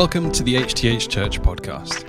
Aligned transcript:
Welcome 0.00 0.32
to 0.32 0.42
the 0.42 0.54
HTH 0.54 1.10
Church 1.10 1.42
podcast. 1.42 2.08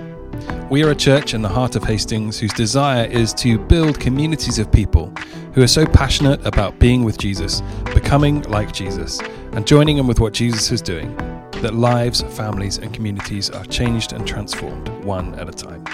We 0.70 0.82
are 0.82 0.92
a 0.92 0.94
church 0.94 1.34
in 1.34 1.42
the 1.42 1.48
heart 1.50 1.76
of 1.76 1.84
Hastings 1.84 2.38
whose 2.38 2.54
desire 2.54 3.04
is 3.04 3.34
to 3.34 3.58
build 3.58 4.00
communities 4.00 4.58
of 4.58 4.72
people 4.72 5.12
who 5.52 5.62
are 5.62 5.68
so 5.68 5.84
passionate 5.84 6.40
about 6.46 6.78
being 6.78 7.04
with 7.04 7.18
Jesus, 7.18 7.60
becoming 7.92 8.40
like 8.44 8.72
Jesus, 8.72 9.20
and 9.52 9.66
joining 9.66 9.98
in 9.98 10.06
with 10.06 10.20
what 10.20 10.32
Jesus 10.32 10.72
is 10.72 10.80
doing 10.80 11.14
that 11.60 11.74
lives, 11.74 12.22
families, 12.22 12.78
and 12.78 12.94
communities 12.94 13.50
are 13.50 13.66
changed 13.66 14.14
and 14.14 14.26
transformed 14.26 14.88
one 15.04 15.34
at 15.34 15.50
a 15.50 15.52
time. 15.52 15.84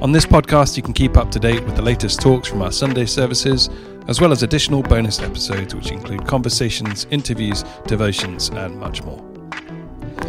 On 0.00 0.10
this 0.10 0.24
podcast, 0.24 0.78
you 0.78 0.82
can 0.82 0.94
keep 0.94 1.18
up 1.18 1.30
to 1.32 1.38
date 1.38 1.62
with 1.66 1.76
the 1.76 1.82
latest 1.82 2.18
talks 2.22 2.48
from 2.48 2.62
our 2.62 2.72
Sunday 2.72 3.04
services, 3.04 3.68
as 4.06 4.22
well 4.22 4.32
as 4.32 4.42
additional 4.42 4.82
bonus 4.82 5.20
episodes 5.20 5.74
which 5.74 5.90
include 5.90 6.26
conversations, 6.26 7.06
interviews, 7.10 7.62
devotions, 7.86 8.48
and 8.48 8.80
much 8.80 9.02
more. 9.02 9.27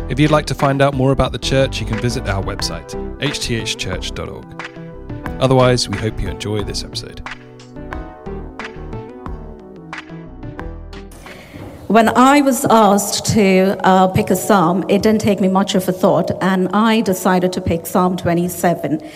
If 0.09 0.19
you'd 0.19 0.31
like 0.31 0.47
to 0.47 0.55
find 0.55 0.81
out 0.81 0.95
more 0.95 1.11
about 1.11 1.33
the 1.33 1.37
church, 1.37 1.79
you 1.79 1.85
can 1.85 1.99
visit 1.99 2.27
our 2.27 2.43
website, 2.43 2.89
hthchurch.org. 3.19 5.39
Otherwise, 5.39 5.87
we 5.87 5.97
hope 5.97 6.19
you 6.19 6.27
enjoy 6.27 6.63
this 6.63 6.83
episode. 6.83 7.21
When 11.89 12.09
I 12.09 12.41
was 12.41 12.65
asked 12.65 13.27
to 13.33 13.77
uh, 13.83 14.07
pick 14.07 14.31
a 14.31 14.35
psalm, 14.35 14.83
it 14.89 15.03
didn't 15.03 15.21
take 15.21 15.39
me 15.39 15.47
much 15.47 15.75
of 15.75 15.87
a 15.87 15.91
thought, 15.91 16.31
and 16.41 16.69
I 16.69 17.01
decided 17.01 17.53
to 17.53 17.61
pick 17.61 17.85
Psalm 17.85 18.17
27. 18.17 19.07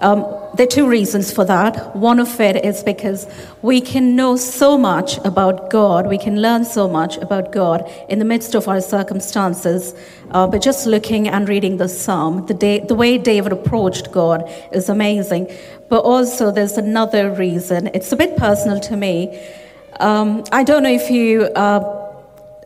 Um, 0.00 0.20
there 0.54 0.64
are 0.64 0.70
two 0.70 0.88
reasons 0.88 1.32
for 1.32 1.44
that. 1.44 1.94
One 1.94 2.18
of 2.18 2.40
it 2.40 2.64
is 2.64 2.82
because 2.82 3.26
we 3.62 3.80
can 3.80 4.16
know 4.16 4.36
so 4.36 4.76
much 4.76 5.18
about 5.18 5.70
God, 5.70 6.06
we 6.06 6.18
can 6.18 6.40
learn 6.40 6.64
so 6.64 6.88
much 6.88 7.16
about 7.18 7.52
God 7.52 7.88
in 8.08 8.18
the 8.18 8.24
midst 8.24 8.54
of 8.54 8.66
our 8.66 8.80
circumstances. 8.80 9.94
Uh, 10.30 10.46
but 10.46 10.62
just 10.62 10.86
looking 10.86 11.28
and 11.28 11.48
reading 11.48 11.76
the 11.76 11.88
psalm, 11.88 12.46
the, 12.46 12.54
day, 12.54 12.80
the 12.80 12.94
way 12.94 13.18
David 13.18 13.52
approached 13.52 14.10
God 14.10 14.50
is 14.72 14.88
amazing. 14.88 15.50
But 15.88 16.00
also, 16.00 16.50
there's 16.50 16.78
another 16.78 17.30
reason. 17.30 17.90
It's 17.94 18.12
a 18.12 18.16
bit 18.16 18.36
personal 18.36 18.80
to 18.80 18.96
me. 18.96 19.40
Um, 19.98 20.44
I 20.50 20.64
don't 20.64 20.82
know 20.82 20.90
if 20.92 21.10
you. 21.10 21.42
Uh, 21.54 21.96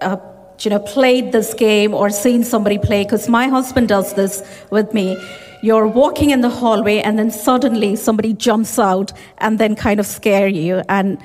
uh, 0.01 0.17
you 0.61 0.71
know, 0.71 0.79
played 0.79 1.33
this 1.33 1.55
game 1.55 1.95
or 1.95 2.11
seen 2.11 2.45
somebody 2.45 2.79
play, 2.79 3.05
because 3.05 3.29
my 3.29 3.49
husband 3.49 3.89
does 3.89 4.15
this 4.15 4.43
with 4.71 4.95
me 4.95 5.17
you're 5.65 5.89
walking 5.89 6.29
in 6.29 6.43
the 6.43 6.51
hallway 6.51 6.99
and 6.99 7.19
then 7.19 7.31
suddenly 7.31 7.97
somebody 7.97 8.35
jumps 8.35 8.79
out 8.79 9.11
and 9.39 9.59
then 9.59 9.75
kind 9.75 9.99
of 9.99 10.05
scare 10.05 10.47
you 10.47 10.83
and 10.91 11.17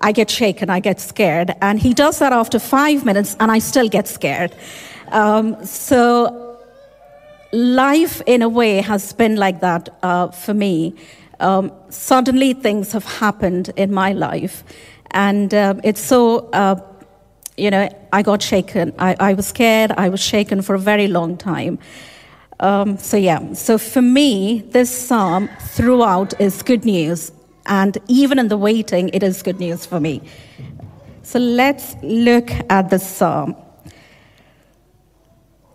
I 0.00 0.12
get 0.12 0.30
shaken, 0.30 0.70
I 0.70 0.78
get 0.78 1.00
scared. 1.00 1.52
And 1.60 1.80
he 1.80 1.94
does 1.94 2.20
that 2.20 2.32
after 2.32 2.60
five 2.60 3.04
minutes 3.04 3.36
and 3.40 3.50
I 3.50 3.58
still 3.58 3.88
get 3.88 4.06
scared. 4.06 4.54
Um, 5.08 5.64
so 5.66 6.60
life 7.52 8.22
in 8.26 8.40
a 8.40 8.48
way 8.48 8.80
has 8.82 9.12
been 9.12 9.34
like 9.34 9.60
that 9.62 9.88
uh, 10.04 10.28
for 10.28 10.54
me. 10.54 10.94
Um, 11.40 11.72
suddenly 11.88 12.52
things 12.52 12.92
have 12.92 13.04
happened 13.04 13.72
in 13.76 13.92
my 13.92 14.12
life 14.12 14.62
and 15.10 15.52
uh, 15.52 15.74
it's 15.82 16.00
so 16.00 16.50
uh, 16.52 16.80
you 17.58 17.70
know 17.70 17.88
i 18.12 18.22
got 18.22 18.42
shaken 18.42 18.92
I, 18.98 19.16
I 19.18 19.34
was 19.34 19.46
scared 19.46 19.92
i 19.96 20.08
was 20.08 20.20
shaken 20.20 20.62
for 20.62 20.74
a 20.74 20.78
very 20.78 21.08
long 21.08 21.36
time 21.36 21.78
um, 22.60 22.98
so, 22.98 23.16
yeah, 23.16 23.52
so 23.52 23.78
for 23.78 24.02
me, 24.02 24.62
this 24.70 24.90
psalm 24.90 25.48
throughout 25.60 26.38
is 26.40 26.62
good 26.62 26.84
news. 26.84 27.30
And 27.66 27.96
even 28.08 28.38
in 28.38 28.48
the 28.48 28.56
waiting, 28.56 29.10
it 29.10 29.22
is 29.22 29.42
good 29.42 29.60
news 29.60 29.86
for 29.86 30.00
me. 30.00 30.22
So, 31.22 31.38
let's 31.38 31.94
look 32.02 32.50
at 32.68 32.90
the 32.90 32.98
psalm. 32.98 33.54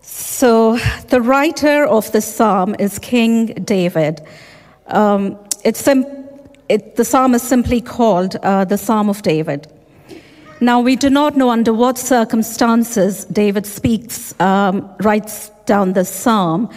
So, 0.02 0.76
the 1.08 1.22
writer 1.22 1.86
of 1.86 2.10
the 2.12 2.20
psalm 2.20 2.76
is 2.78 2.98
King 2.98 3.46
David. 3.64 4.20
Um, 4.88 5.38
it's 5.64 5.80
sim- 5.80 6.06
it, 6.68 6.96
the 6.96 7.04
psalm 7.04 7.34
is 7.34 7.42
simply 7.42 7.80
called 7.80 8.36
uh, 8.36 8.64
the 8.64 8.76
Psalm 8.76 9.08
of 9.08 9.22
David. 9.22 9.68
Now, 10.60 10.80
we 10.80 10.96
do 10.96 11.10
not 11.10 11.36
know 11.36 11.50
under 11.50 11.72
what 11.72 11.98
circumstances 11.98 13.24
David 13.26 13.66
speaks, 13.66 14.38
um, 14.40 14.88
writes 15.00 15.50
down 15.66 15.94
the 15.94 16.04
psalm. 16.04 16.70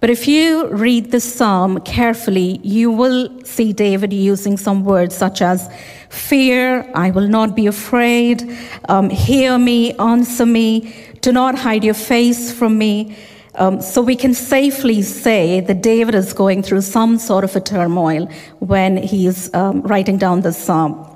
But 0.00 0.10
if 0.10 0.28
you 0.28 0.68
read 0.68 1.10
the 1.10 1.20
psalm 1.20 1.80
carefully, 1.80 2.60
you 2.62 2.90
will 2.90 3.42
see 3.44 3.72
David 3.72 4.12
using 4.12 4.56
some 4.56 4.84
words 4.84 5.16
such 5.16 5.40
as 5.40 5.68
fear, 6.10 6.88
I 6.94 7.10
will 7.10 7.26
not 7.26 7.56
be 7.56 7.66
afraid, 7.66 8.56
um, 8.88 9.10
hear 9.10 9.58
me, 9.58 9.94
answer 9.94 10.46
me, 10.46 10.94
do 11.22 11.32
not 11.32 11.58
hide 11.58 11.84
your 11.84 11.94
face 11.94 12.52
from 12.52 12.76
me. 12.76 13.16
Um, 13.56 13.80
so 13.80 14.02
we 14.02 14.16
can 14.16 14.34
safely 14.34 15.00
say 15.02 15.60
that 15.60 15.80
David 15.80 16.14
is 16.14 16.32
going 16.32 16.62
through 16.62 16.82
some 16.82 17.18
sort 17.18 17.44
of 17.44 17.54
a 17.56 17.60
turmoil 17.60 18.26
when 18.58 18.96
he's 18.96 19.52
um, 19.54 19.80
writing 19.82 20.18
down 20.18 20.42
the 20.42 20.52
psalm. 20.52 21.13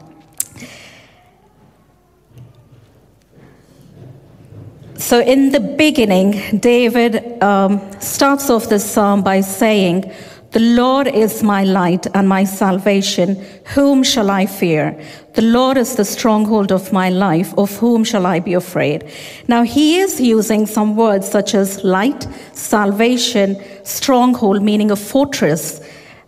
So, 5.08 5.20
in 5.20 5.52
the 5.52 5.60
beginning, 5.60 6.58
David 6.58 7.42
um, 7.42 7.80
starts 7.98 8.50
off 8.50 8.68
this 8.68 8.84
psalm 8.84 9.22
by 9.22 9.40
saying, 9.40 10.12
The 10.50 10.60
Lord 10.60 11.06
is 11.08 11.42
my 11.42 11.64
light 11.64 12.06
and 12.12 12.28
my 12.28 12.44
salvation. 12.44 13.42
Whom 13.74 14.02
shall 14.02 14.30
I 14.30 14.44
fear? 14.44 15.02
The 15.32 15.40
Lord 15.40 15.78
is 15.78 15.96
the 15.96 16.04
stronghold 16.04 16.70
of 16.72 16.92
my 16.92 17.08
life. 17.08 17.54
Of 17.56 17.74
whom 17.78 18.04
shall 18.04 18.26
I 18.26 18.40
be 18.40 18.52
afraid? 18.52 19.10
Now, 19.48 19.62
he 19.62 19.98
is 19.98 20.20
using 20.20 20.66
some 20.66 20.94
words 20.94 21.26
such 21.26 21.54
as 21.54 21.82
light, 21.82 22.28
salvation, 22.52 23.56
stronghold, 23.84 24.62
meaning 24.62 24.90
a 24.90 24.96
fortress, 24.96 25.80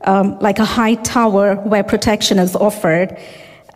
um, 0.07 0.39
like 0.39 0.59
a 0.59 0.65
high 0.65 0.95
tower 0.95 1.57
where 1.57 1.85
protection 1.85 2.39
is 2.39 2.57
offered. 2.57 3.15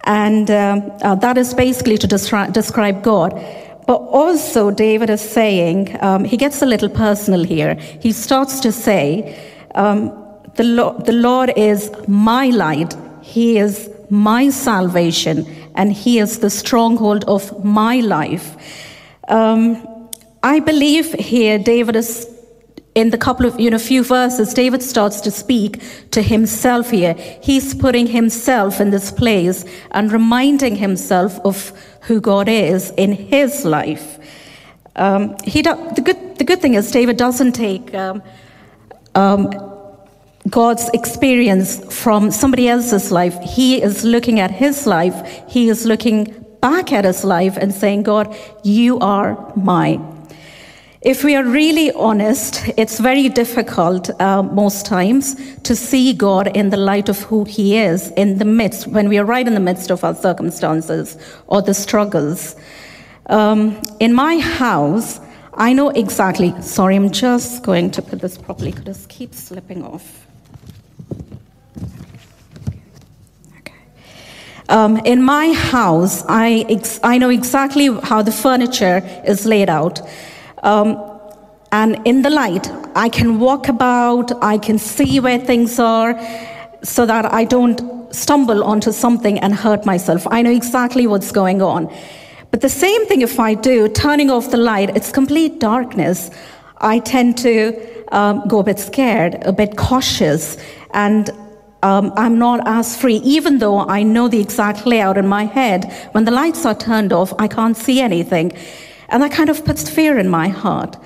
And 0.04 0.50
um, 0.50 0.92
uh, 1.02 1.14
that 1.16 1.36
is 1.36 1.52
basically 1.52 1.98
to 1.98 2.08
descri- 2.08 2.50
describe 2.54 3.02
God. 3.02 3.38
But 3.86 3.96
also, 3.96 4.70
David 4.70 5.10
is 5.10 5.20
saying, 5.20 5.96
um, 6.00 6.24
he 6.24 6.36
gets 6.36 6.62
a 6.62 6.66
little 6.66 6.88
personal 6.88 7.44
here. 7.44 7.74
He 7.74 8.12
starts 8.12 8.60
to 8.60 8.72
say, 8.72 9.38
um, 9.74 10.10
the, 10.54 10.64
Lo- 10.64 10.98
the 10.98 11.12
Lord 11.12 11.52
is 11.56 11.90
my 12.06 12.46
light, 12.46 12.96
He 13.22 13.58
is 13.58 13.90
my 14.08 14.50
salvation, 14.50 15.46
and 15.74 15.92
He 15.92 16.18
is 16.18 16.38
the 16.38 16.50
stronghold 16.50 17.24
of 17.24 17.64
my 17.64 17.96
life. 18.00 18.56
Um, 19.28 20.08
I 20.42 20.60
believe 20.60 21.12
here 21.14 21.58
David 21.58 21.96
is 21.96 22.33
in 22.94 23.10
the 23.10 23.18
couple 23.18 23.44
of 23.46 23.58
you 23.58 23.70
know 23.70 23.78
few 23.78 24.04
verses 24.04 24.54
david 24.54 24.82
starts 24.82 25.20
to 25.20 25.30
speak 25.30 25.82
to 26.10 26.22
himself 26.22 26.90
here. 26.90 27.14
He's 27.42 27.74
putting 27.74 28.06
himself 28.06 28.80
in 28.80 28.90
this 28.90 29.10
place 29.10 29.64
and 29.90 30.12
reminding 30.12 30.76
himself 30.76 31.40
of 31.44 31.72
who 32.02 32.20
god 32.20 32.48
is 32.48 32.92
in 32.96 33.12
his 33.12 33.64
life. 33.64 34.18
Um, 34.96 35.36
he 35.44 35.62
do, 35.62 35.74
the, 35.96 36.02
good, 36.02 36.38
the 36.38 36.44
good 36.44 36.60
thing 36.60 36.74
is 36.74 36.90
david 36.90 37.16
doesn't 37.16 37.52
take 37.52 37.92
um, 37.94 38.22
um, 39.14 39.50
god's 40.48 40.88
experience 40.90 41.82
from 42.02 42.30
somebody 42.30 42.68
else's 42.68 43.10
life. 43.10 43.36
He 43.42 43.82
is 43.82 44.04
looking 44.04 44.38
at 44.38 44.50
his 44.50 44.86
life. 44.86 45.42
He 45.48 45.68
is 45.68 45.84
looking 45.84 46.44
back 46.60 46.92
at 46.92 47.04
his 47.04 47.24
life 47.24 47.56
and 47.56 47.74
saying 47.74 48.04
god 48.04 48.34
you 48.62 48.98
are 49.00 49.52
mine 49.56 50.13
if 51.04 51.22
we 51.22 51.36
are 51.36 51.44
really 51.44 51.92
honest, 51.92 52.62
it's 52.78 52.98
very 52.98 53.28
difficult 53.28 54.08
uh, 54.22 54.42
most 54.42 54.86
times 54.86 55.36
to 55.62 55.76
see 55.76 56.14
God 56.14 56.56
in 56.56 56.70
the 56.70 56.78
light 56.78 57.10
of 57.10 57.20
who 57.20 57.44
He 57.44 57.76
is 57.76 58.10
in 58.12 58.38
the 58.38 58.46
midst, 58.46 58.86
when 58.86 59.10
we 59.10 59.18
are 59.18 59.24
right 59.24 59.46
in 59.46 59.52
the 59.52 59.60
midst 59.60 59.90
of 59.90 60.02
our 60.02 60.14
circumstances 60.14 61.18
or 61.46 61.60
the 61.60 61.74
struggles. 61.74 62.56
Um, 63.26 63.80
in 64.00 64.14
my 64.14 64.38
house, 64.38 65.20
I 65.52 65.74
know 65.74 65.90
exactly, 65.90 66.54
sorry, 66.62 66.96
I'm 66.96 67.10
just 67.10 67.62
going 67.62 67.90
to 67.92 68.02
put 68.02 68.20
this 68.20 68.38
properly 68.38 68.70
because 68.70 68.84
this 68.84 69.06
keeps 69.06 69.38
slipping 69.38 69.84
off. 69.84 70.26
Um, 74.70 74.96
in 75.04 75.22
my 75.22 75.52
house, 75.52 76.24
I, 76.26 76.64
ex- 76.70 76.98
I 77.02 77.18
know 77.18 77.28
exactly 77.28 77.90
how 78.02 78.22
the 78.22 78.32
furniture 78.32 79.02
is 79.26 79.44
laid 79.44 79.68
out. 79.68 80.00
Um, 80.64 81.00
and 81.70 82.00
in 82.04 82.22
the 82.22 82.30
light, 82.30 82.70
I 82.96 83.08
can 83.08 83.38
walk 83.38 83.68
about, 83.68 84.32
I 84.42 84.58
can 84.58 84.78
see 84.78 85.20
where 85.20 85.38
things 85.38 85.78
are, 85.78 86.18
so 86.82 87.06
that 87.06 87.32
I 87.32 87.44
don't 87.44 88.12
stumble 88.14 88.62
onto 88.64 88.92
something 88.92 89.38
and 89.40 89.54
hurt 89.54 89.84
myself. 89.84 90.26
I 90.30 90.42
know 90.42 90.50
exactly 90.50 91.06
what's 91.06 91.32
going 91.32 91.62
on. 91.62 91.92
But 92.50 92.60
the 92.60 92.68
same 92.68 93.06
thing 93.06 93.22
if 93.22 93.40
I 93.40 93.54
do, 93.54 93.88
turning 93.88 94.30
off 94.30 94.50
the 94.50 94.56
light, 94.56 94.96
it's 94.96 95.10
complete 95.10 95.58
darkness. 95.58 96.30
I 96.78 97.00
tend 97.00 97.36
to 97.38 98.06
um, 98.12 98.46
go 98.46 98.60
a 98.60 98.62
bit 98.62 98.78
scared, 98.78 99.42
a 99.42 99.52
bit 99.52 99.76
cautious, 99.76 100.56
and 100.92 101.30
um, 101.82 102.12
I'm 102.16 102.38
not 102.38 102.66
as 102.66 102.96
free, 102.96 103.16
even 103.16 103.58
though 103.58 103.80
I 103.80 104.04
know 104.04 104.28
the 104.28 104.40
exact 104.40 104.86
layout 104.86 105.18
in 105.18 105.26
my 105.26 105.44
head. 105.44 105.92
When 106.12 106.24
the 106.24 106.30
lights 106.30 106.64
are 106.64 106.74
turned 106.74 107.12
off, 107.12 107.32
I 107.38 107.48
can't 107.48 107.76
see 107.76 108.00
anything. 108.00 108.52
And 109.14 109.22
that 109.22 109.30
kind 109.30 109.48
of 109.48 109.64
puts 109.64 109.88
fear 109.88 110.18
in 110.18 110.28
my 110.28 110.48
heart. 110.48 110.96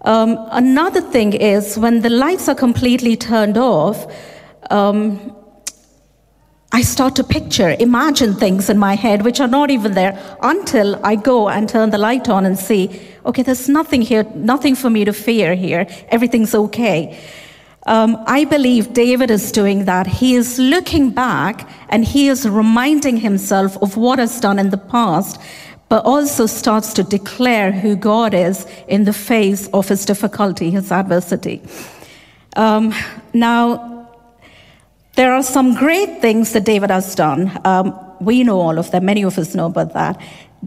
Um, 0.00 0.36
another 0.50 1.00
thing 1.00 1.32
is 1.32 1.78
when 1.78 2.00
the 2.00 2.10
lights 2.10 2.48
are 2.48 2.56
completely 2.56 3.16
turned 3.16 3.56
off, 3.56 4.04
um, 4.70 5.32
I 6.72 6.82
start 6.82 7.14
to 7.16 7.24
picture, 7.24 7.76
imagine 7.78 8.34
things 8.34 8.68
in 8.68 8.78
my 8.78 8.96
head 8.96 9.24
which 9.24 9.38
are 9.38 9.46
not 9.46 9.70
even 9.70 9.92
there 9.92 10.18
until 10.42 10.98
I 11.06 11.14
go 11.14 11.48
and 11.48 11.68
turn 11.68 11.90
the 11.90 11.98
light 11.98 12.28
on 12.28 12.46
and 12.46 12.58
see, 12.58 13.00
okay, 13.26 13.44
there's 13.44 13.68
nothing 13.68 14.02
here, 14.02 14.24
nothing 14.34 14.74
for 14.74 14.90
me 14.90 15.04
to 15.04 15.12
fear 15.12 15.54
here. 15.54 15.86
Everything's 16.08 16.56
okay. 16.56 17.16
Um, 17.86 18.16
I 18.26 18.44
believe 18.44 18.92
David 18.92 19.30
is 19.30 19.52
doing 19.52 19.84
that. 19.84 20.08
He 20.08 20.34
is 20.34 20.58
looking 20.58 21.10
back 21.10 21.68
and 21.90 22.04
he 22.04 22.26
is 22.26 22.48
reminding 22.48 23.18
himself 23.18 23.76
of 23.82 23.96
what 23.96 24.18
has 24.18 24.40
done 24.40 24.58
in 24.58 24.70
the 24.70 24.78
past, 24.78 25.40
but 25.88 26.04
also 26.04 26.46
starts 26.46 26.92
to 26.94 27.02
declare 27.02 27.72
who 27.72 27.96
God 27.96 28.34
is 28.34 28.66
in 28.88 29.04
the 29.04 29.12
face 29.12 29.68
of 29.68 29.88
his 29.88 30.04
difficulty, 30.04 30.70
his 30.70 30.90
adversity. 30.90 31.62
Um, 32.56 32.94
now, 33.34 34.08
there 35.14 35.34
are 35.34 35.42
some 35.42 35.74
great 35.74 36.20
things 36.20 36.52
that 36.52 36.64
David 36.64 36.90
has 36.90 37.14
done. 37.14 37.60
Um, 37.64 37.98
we 38.20 38.44
know 38.44 38.60
all 38.60 38.78
of 38.78 38.90
them, 38.90 39.04
many 39.04 39.22
of 39.22 39.38
us 39.38 39.54
know 39.54 39.66
about 39.66 39.92
that. 39.92 40.20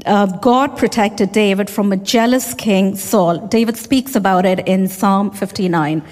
Uh, 0.06 0.26
God 0.38 0.78
protected 0.78 1.32
David 1.32 1.70
from 1.70 1.92
a 1.92 1.98
jealous 1.98 2.54
king, 2.54 2.96
Saul. 2.96 3.48
David 3.48 3.78
speaks 3.78 4.16
about 4.16 4.46
it 4.46 4.68
in 4.68 4.88
Psalm 4.88 5.32
59. 5.32 6.04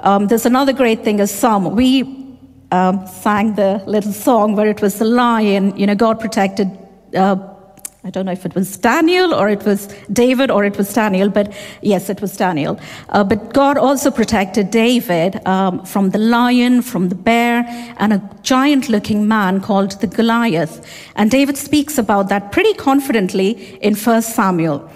Um, 0.00 0.26
there's 0.26 0.46
another 0.46 0.72
great 0.72 1.04
thing 1.04 1.20
as 1.20 1.30
Psalm. 1.30 1.76
We 1.76 2.20
um, 2.72 3.06
sang 3.06 3.54
the 3.54 3.82
little 3.86 4.12
song 4.12 4.56
where 4.56 4.68
it 4.68 4.80
was 4.80 4.98
the 4.98 5.04
lion, 5.04 5.76
you 5.76 5.86
know, 5.86 5.94
God 5.94 6.18
protected 6.18 6.70
uh, 7.14 7.36
I 8.02 8.08
don't 8.08 8.24
know 8.24 8.32
if 8.32 8.46
it 8.46 8.54
was 8.54 8.78
Daniel 8.78 9.34
or 9.34 9.50
it 9.50 9.62
was 9.66 9.86
David 10.10 10.50
or 10.50 10.64
it 10.64 10.78
was 10.78 10.90
Daniel, 10.90 11.28
but 11.28 11.52
yes, 11.82 12.08
it 12.08 12.22
was 12.22 12.34
Daniel. 12.34 12.80
Uh, 13.10 13.22
but 13.22 13.52
God 13.52 13.76
also 13.76 14.10
protected 14.10 14.70
David 14.70 15.46
um, 15.46 15.84
from 15.84 16.08
the 16.08 16.18
lion, 16.18 16.80
from 16.80 17.10
the 17.10 17.14
bear, 17.14 17.66
and 17.98 18.14
a 18.14 18.30
giant 18.42 18.88
looking 18.88 19.28
man 19.28 19.60
called 19.60 20.00
the 20.00 20.06
Goliath. 20.06 20.86
And 21.14 21.30
David 21.30 21.58
speaks 21.58 21.98
about 21.98 22.30
that 22.30 22.52
pretty 22.52 22.72
confidently 22.72 23.78
in 23.82 23.94
1 23.94 24.22
Samuel. 24.22 24.90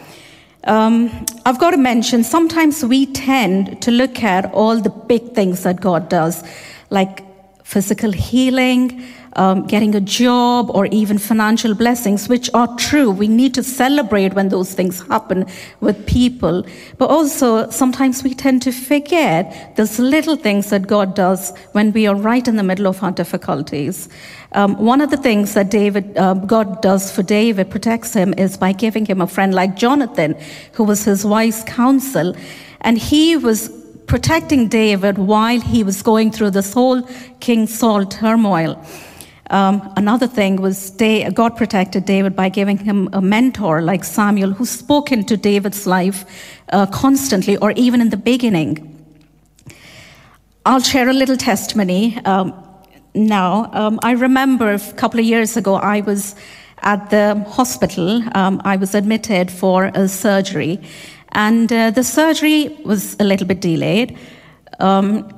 Um, 0.66 1.26
I've 1.44 1.58
got 1.58 1.72
to 1.72 1.76
mention, 1.76 2.24
sometimes 2.24 2.82
we 2.82 3.04
tend 3.04 3.82
to 3.82 3.90
look 3.90 4.22
at 4.22 4.50
all 4.54 4.80
the 4.80 4.88
big 4.88 5.34
things 5.34 5.62
that 5.64 5.78
God 5.78 6.08
does, 6.08 6.42
like 6.88 7.22
physical 7.64 8.12
healing, 8.12 9.04
um, 9.36 9.66
getting 9.66 9.94
a 9.94 10.00
job, 10.00 10.70
or 10.70 10.86
even 10.86 11.18
financial 11.18 11.74
blessings, 11.74 12.28
which 12.28 12.48
are 12.54 12.68
true. 12.76 13.10
We 13.10 13.28
need 13.28 13.54
to 13.54 13.62
celebrate 13.62 14.34
when 14.34 14.48
those 14.48 14.74
things 14.74 15.06
happen 15.08 15.46
with 15.80 16.06
people. 16.06 16.64
But 16.98 17.10
also, 17.10 17.70
sometimes 17.70 18.22
we 18.22 18.34
tend 18.34 18.62
to 18.62 18.72
forget 18.72 19.76
those 19.76 19.98
little 19.98 20.36
things 20.36 20.70
that 20.70 20.86
God 20.86 21.14
does 21.14 21.56
when 21.72 21.92
we 21.92 22.06
are 22.06 22.14
right 22.14 22.46
in 22.46 22.56
the 22.56 22.62
middle 22.62 22.86
of 22.86 23.02
our 23.02 23.12
difficulties. 23.12 24.08
Um, 24.52 24.76
one 24.78 25.00
of 25.00 25.10
the 25.10 25.16
things 25.16 25.54
that 25.54 25.70
David, 25.70 26.16
uh, 26.16 26.34
God 26.34 26.80
does 26.80 27.10
for 27.10 27.22
David, 27.22 27.70
protects 27.70 28.14
him, 28.14 28.34
is 28.34 28.56
by 28.56 28.72
giving 28.72 29.04
him 29.04 29.20
a 29.20 29.26
friend 29.26 29.52
like 29.54 29.74
Jonathan, 29.74 30.36
who 30.72 30.84
was 30.84 31.04
his 31.04 31.24
wise 31.24 31.64
counsel. 31.64 32.36
And 32.82 32.98
he 32.98 33.36
was 33.36 33.70
protecting 34.06 34.68
David 34.68 35.18
while 35.18 35.60
he 35.60 35.82
was 35.82 36.02
going 36.02 36.30
through 36.30 36.50
this 36.50 36.72
whole 36.72 37.02
King 37.40 37.66
Saul 37.66 38.06
turmoil. 38.06 38.80
Um, 39.50 39.92
another 39.96 40.26
thing 40.26 40.56
was 40.56 40.90
God 41.34 41.56
protected 41.56 42.06
David 42.06 42.34
by 42.34 42.48
giving 42.48 42.78
him 42.78 43.08
a 43.12 43.20
mentor 43.20 43.82
like 43.82 44.04
Samuel 44.04 44.52
who 44.52 44.64
spoke 44.64 45.12
into 45.12 45.36
David's 45.36 45.86
life 45.86 46.24
uh, 46.72 46.86
constantly 46.86 47.56
or 47.58 47.72
even 47.72 48.00
in 48.00 48.10
the 48.10 48.16
beginning. 48.16 48.90
I'll 50.66 50.80
share 50.80 51.10
a 51.10 51.12
little 51.12 51.36
testimony 51.36 52.18
um, 52.24 52.54
now. 53.14 53.68
Um, 53.72 54.00
I 54.02 54.12
remember 54.12 54.72
a 54.72 54.92
couple 54.94 55.20
of 55.20 55.26
years 55.26 55.58
ago, 55.58 55.74
I 55.74 56.00
was 56.00 56.34
at 56.78 57.10
the 57.10 57.44
hospital. 57.48 58.22
Um, 58.34 58.62
I 58.64 58.76
was 58.76 58.94
admitted 58.94 59.50
for 59.50 59.90
a 59.94 60.08
surgery, 60.08 60.80
and 61.32 61.70
uh, 61.70 61.90
the 61.90 62.02
surgery 62.02 62.74
was 62.84 63.14
a 63.20 63.24
little 63.24 63.46
bit 63.46 63.60
delayed. 63.60 64.18
Um, 64.80 65.30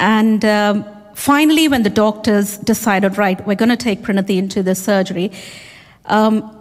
and 0.00 0.44
um, 0.44 0.84
finally, 1.20 1.68
when 1.68 1.82
the 1.82 1.90
doctors 1.90 2.56
decided, 2.58 3.18
right, 3.18 3.46
we're 3.46 3.54
going 3.54 3.68
to 3.68 3.76
take 3.76 4.00
Prineethi 4.00 4.38
into 4.38 4.62
the 4.62 4.74
surgery, 4.74 5.30
um, 6.06 6.56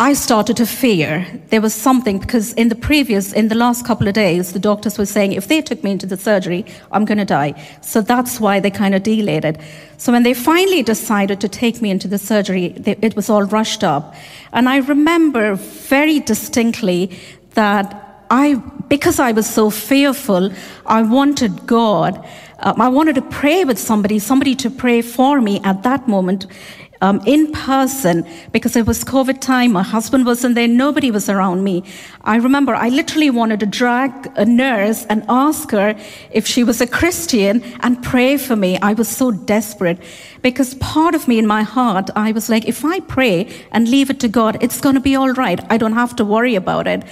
I 0.00 0.14
started 0.14 0.56
to 0.56 0.66
fear 0.66 1.24
there 1.50 1.60
was 1.60 1.72
something 1.72 2.18
because 2.18 2.52
in 2.54 2.68
the 2.68 2.74
previous, 2.74 3.32
in 3.32 3.46
the 3.46 3.54
last 3.54 3.86
couple 3.86 4.08
of 4.08 4.14
days, 4.14 4.52
the 4.52 4.58
doctors 4.58 4.98
were 4.98 5.06
saying 5.06 5.32
if 5.32 5.46
they 5.46 5.62
took 5.62 5.84
me 5.84 5.92
into 5.92 6.06
the 6.06 6.16
surgery, 6.16 6.66
I'm 6.90 7.04
going 7.04 7.18
to 7.18 7.24
die. 7.24 7.54
So 7.82 8.00
that's 8.00 8.40
why 8.40 8.58
they 8.58 8.72
kind 8.72 8.96
of 8.96 9.04
delayed 9.04 9.44
it. 9.44 9.60
So 9.98 10.10
when 10.10 10.24
they 10.24 10.34
finally 10.34 10.82
decided 10.82 11.40
to 11.40 11.48
take 11.48 11.80
me 11.80 11.90
into 11.90 12.08
the 12.08 12.18
surgery, 12.18 12.70
they, 12.70 12.96
it 13.00 13.14
was 13.14 13.30
all 13.30 13.44
rushed 13.44 13.84
up. 13.84 14.16
And 14.52 14.68
I 14.68 14.78
remember 14.78 15.54
very 15.54 16.18
distinctly 16.18 17.16
that 17.54 18.26
I, 18.28 18.54
because 18.88 19.20
I 19.20 19.30
was 19.30 19.48
so 19.48 19.70
fearful, 19.70 20.52
I 20.86 21.02
wanted 21.02 21.66
God 21.66 22.26
um, 22.62 22.80
I 22.80 22.88
wanted 22.88 23.16
to 23.16 23.22
pray 23.22 23.64
with 23.64 23.78
somebody, 23.78 24.18
somebody 24.18 24.54
to 24.56 24.70
pray 24.70 25.02
for 25.02 25.40
me 25.40 25.60
at 25.64 25.82
that 25.82 26.06
moment 26.08 26.46
um, 27.02 27.20
in 27.26 27.50
person 27.50 28.24
because 28.52 28.76
it 28.76 28.86
was 28.86 29.02
COVID 29.04 29.40
time. 29.40 29.72
My 29.72 29.82
husband 29.82 30.24
wasn't 30.24 30.54
there. 30.54 30.68
Nobody 30.68 31.10
was 31.10 31.28
around 31.28 31.64
me. 31.64 31.82
I 32.22 32.36
remember 32.36 32.74
I 32.74 32.88
literally 32.88 33.28
wanted 33.28 33.60
to 33.60 33.66
drag 33.66 34.12
a 34.36 34.44
nurse 34.44 35.04
and 35.06 35.24
ask 35.28 35.72
her 35.72 35.96
if 36.30 36.46
she 36.46 36.62
was 36.62 36.80
a 36.80 36.86
Christian 36.86 37.62
and 37.80 38.02
pray 38.02 38.36
for 38.36 38.54
me. 38.54 38.78
I 38.78 38.92
was 38.92 39.08
so 39.08 39.32
desperate 39.32 39.98
because 40.42 40.74
part 40.74 41.16
of 41.16 41.26
me 41.26 41.38
in 41.40 41.46
my 41.46 41.64
heart, 41.64 42.08
I 42.14 42.30
was 42.30 42.48
like, 42.48 42.66
if 42.66 42.84
I 42.84 43.00
pray 43.00 43.52
and 43.72 43.88
leave 43.88 44.08
it 44.08 44.20
to 44.20 44.28
God, 44.28 44.62
it's 44.62 44.80
going 44.80 44.94
to 44.94 45.00
be 45.00 45.16
all 45.16 45.32
right. 45.32 45.60
I 45.70 45.78
don't 45.78 45.94
have 45.94 46.14
to 46.16 46.24
worry 46.24 46.54
about 46.54 46.86
it. 46.86 47.02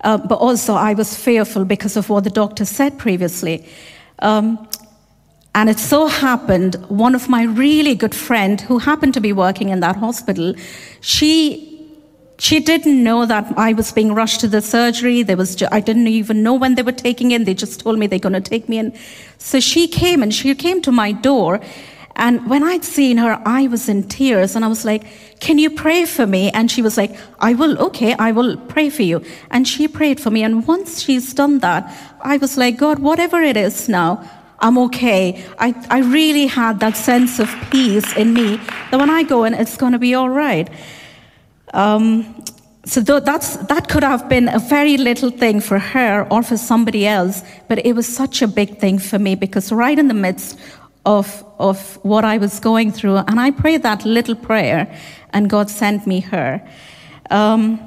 Uh, 0.00 0.16
but 0.16 0.36
also, 0.36 0.74
I 0.74 0.94
was 0.94 1.16
fearful 1.16 1.64
because 1.64 1.96
of 1.96 2.08
what 2.08 2.24
the 2.24 2.30
doctor 2.30 2.64
said 2.64 2.98
previously. 2.98 3.66
Um, 4.20 4.68
and 5.56 5.70
it 5.70 5.78
so 5.78 6.06
happened, 6.06 6.74
one 6.88 7.14
of 7.14 7.30
my 7.30 7.44
really 7.44 7.94
good 7.94 8.14
friend 8.14 8.60
who 8.60 8.76
happened 8.78 9.14
to 9.14 9.22
be 9.22 9.32
working 9.32 9.70
in 9.70 9.80
that 9.80 9.96
hospital, 9.96 10.54
she 11.00 11.72
she 12.38 12.60
didn't 12.60 13.02
know 13.02 13.24
that 13.24 13.56
I 13.56 13.72
was 13.72 13.90
being 13.90 14.12
rushed 14.12 14.40
to 14.40 14.48
the 14.48 14.60
surgery. 14.60 15.22
There 15.22 15.38
was 15.38 15.62
I 15.72 15.80
didn't 15.80 16.08
even 16.08 16.42
know 16.42 16.52
when 16.52 16.74
they 16.74 16.82
were 16.82 16.92
taking 16.92 17.30
in. 17.30 17.44
They 17.44 17.54
just 17.54 17.80
told 17.80 17.98
me 17.98 18.06
they're 18.06 18.18
going 18.18 18.34
to 18.34 18.50
take 18.50 18.68
me 18.68 18.76
in. 18.76 18.92
So 19.38 19.58
she 19.58 19.88
came 19.88 20.22
and 20.22 20.34
she 20.34 20.54
came 20.54 20.82
to 20.82 20.92
my 20.92 21.12
door. 21.12 21.60
And 22.16 22.46
when 22.50 22.62
I'd 22.62 22.84
seen 22.84 23.16
her, 23.16 23.40
I 23.46 23.66
was 23.66 23.88
in 23.88 24.02
tears 24.08 24.56
and 24.56 24.62
I 24.62 24.68
was 24.68 24.84
like, 24.84 25.04
Can 25.40 25.58
you 25.58 25.70
pray 25.70 26.04
for 26.04 26.26
me? 26.26 26.50
And 26.50 26.70
she 26.70 26.82
was 26.82 26.98
like, 26.98 27.16
I 27.40 27.54
will, 27.54 27.78
okay, 27.78 28.12
I 28.18 28.30
will 28.30 28.58
pray 28.58 28.90
for 28.90 29.04
you. 29.04 29.24
And 29.50 29.66
she 29.66 29.88
prayed 29.88 30.20
for 30.20 30.30
me. 30.30 30.42
And 30.42 30.66
once 30.66 31.00
she's 31.00 31.32
done 31.32 31.60
that, 31.60 31.90
I 32.20 32.36
was 32.36 32.58
like, 32.58 32.76
God, 32.76 32.98
whatever 32.98 33.40
it 33.40 33.56
is 33.56 33.88
now, 33.88 34.22
I'm 34.60 34.78
okay. 34.78 35.44
I, 35.58 35.74
I 35.90 35.98
really 35.98 36.46
had 36.46 36.80
that 36.80 36.96
sense 36.96 37.38
of 37.38 37.48
peace 37.70 38.16
in 38.16 38.32
me 38.32 38.56
that 38.90 38.98
when 38.98 39.10
I 39.10 39.22
go 39.22 39.44
in, 39.44 39.54
it's 39.54 39.76
going 39.76 39.92
to 39.92 39.98
be 39.98 40.14
all 40.14 40.30
right. 40.30 40.68
Um, 41.74 42.44
so 42.86 43.00
that's, 43.00 43.56
that 43.56 43.88
could 43.88 44.04
have 44.04 44.28
been 44.28 44.48
a 44.48 44.60
very 44.60 44.96
little 44.96 45.30
thing 45.30 45.60
for 45.60 45.78
her 45.78 46.26
or 46.30 46.42
for 46.42 46.56
somebody 46.56 47.06
else, 47.06 47.42
but 47.68 47.84
it 47.84 47.94
was 47.94 48.06
such 48.06 48.42
a 48.42 48.48
big 48.48 48.78
thing 48.78 48.98
for 48.98 49.18
me 49.18 49.34
because 49.34 49.72
right 49.72 49.98
in 49.98 50.06
the 50.06 50.14
midst 50.14 50.58
of, 51.04 51.44
of 51.58 51.96
what 52.04 52.24
I 52.24 52.38
was 52.38 52.60
going 52.60 52.92
through, 52.92 53.16
and 53.16 53.40
I 53.40 53.50
prayed 53.50 53.82
that 53.82 54.04
little 54.04 54.34
prayer, 54.34 54.92
and 55.30 55.50
God 55.50 55.68
sent 55.68 56.06
me 56.06 56.20
her. 56.20 56.66
Um, 57.30 57.80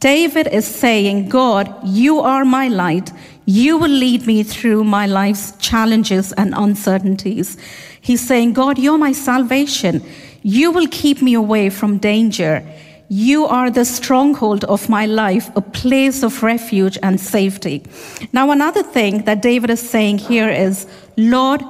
David 0.00 0.48
is 0.48 0.66
saying, 0.66 1.28
God, 1.28 1.74
you 1.84 2.20
are 2.20 2.44
my 2.44 2.68
light. 2.68 3.12
You 3.46 3.78
will 3.78 3.90
lead 3.90 4.26
me 4.26 4.42
through 4.42 4.84
my 4.84 5.06
life's 5.06 5.52
challenges 5.58 6.32
and 6.32 6.54
uncertainties. 6.54 7.56
He's 8.00 8.26
saying, 8.26 8.52
God, 8.52 8.78
you're 8.78 8.98
my 8.98 9.12
salvation. 9.12 10.04
You 10.42 10.70
will 10.70 10.86
keep 10.88 11.20
me 11.20 11.34
away 11.34 11.70
from 11.70 11.98
danger. 11.98 12.64
You 13.08 13.46
are 13.46 13.70
the 13.70 13.84
stronghold 13.84 14.64
of 14.64 14.88
my 14.88 15.06
life, 15.06 15.50
a 15.56 15.60
place 15.60 16.22
of 16.22 16.42
refuge 16.44 16.96
and 17.02 17.20
safety. 17.20 17.82
Now, 18.32 18.52
another 18.52 18.84
thing 18.84 19.24
that 19.24 19.42
David 19.42 19.70
is 19.70 19.80
saying 19.80 20.18
here 20.18 20.48
is, 20.48 20.86
Lord, 21.16 21.62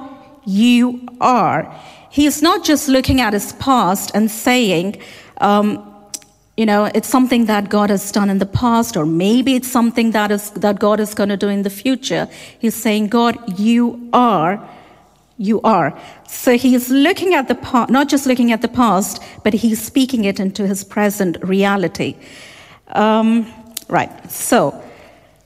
you 0.45 1.01
are. 1.19 1.75
He 2.11 2.25
is 2.27 2.41
not 2.41 2.63
just 2.63 2.87
looking 2.87 3.21
at 3.21 3.33
his 3.33 3.53
past 3.53 4.11
and 4.13 4.29
saying, 4.29 5.01
um, 5.37 5.90
you 6.57 6.65
know, 6.65 6.85
it's 6.93 7.07
something 7.07 7.45
that 7.45 7.69
God 7.69 7.89
has 7.89 8.11
done 8.11 8.29
in 8.29 8.39
the 8.39 8.45
past, 8.45 8.97
or 8.97 9.05
maybe 9.05 9.55
it's 9.55 9.71
something 9.71 10.11
that 10.11 10.31
is 10.31 10.51
that 10.51 10.79
God 10.79 10.99
is 10.99 11.13
going 11.13 11.29
to 11.29 11.37
do 11.37 11.47
in 11.47 11.63
the 11.63 11.69
future. 11.69 12.27
He's 12.59 12.75
saying, 12.75 13.07
God, 13.07 13.59
you 13.59 14.09
are, 14.13 14.61
you 15.37 15.61
are. 15.61 15.97
So 16.27 16.57
he's 16.57 16.89
looking 16.89 17.33
at 17.33 17.47
the 17.47 17.55
past, 17.55 17.89
not 17.89 18.09
just 18.09 18.25
looking 18.25 18.51
at 18.51 18.61
the 18.61 18.67
past, 18.67 19.23
but 19.43 19.53
he's 19.53 19.81
speaking 19.81 20.25
it 20.25 20.39
into 20.39 20.67
his 20.67 20.83
present 20.83 21.37
reality. 21.41 22.15
Um, 22.89 23.51
right. 23.87 24.31
So 24.31 24.81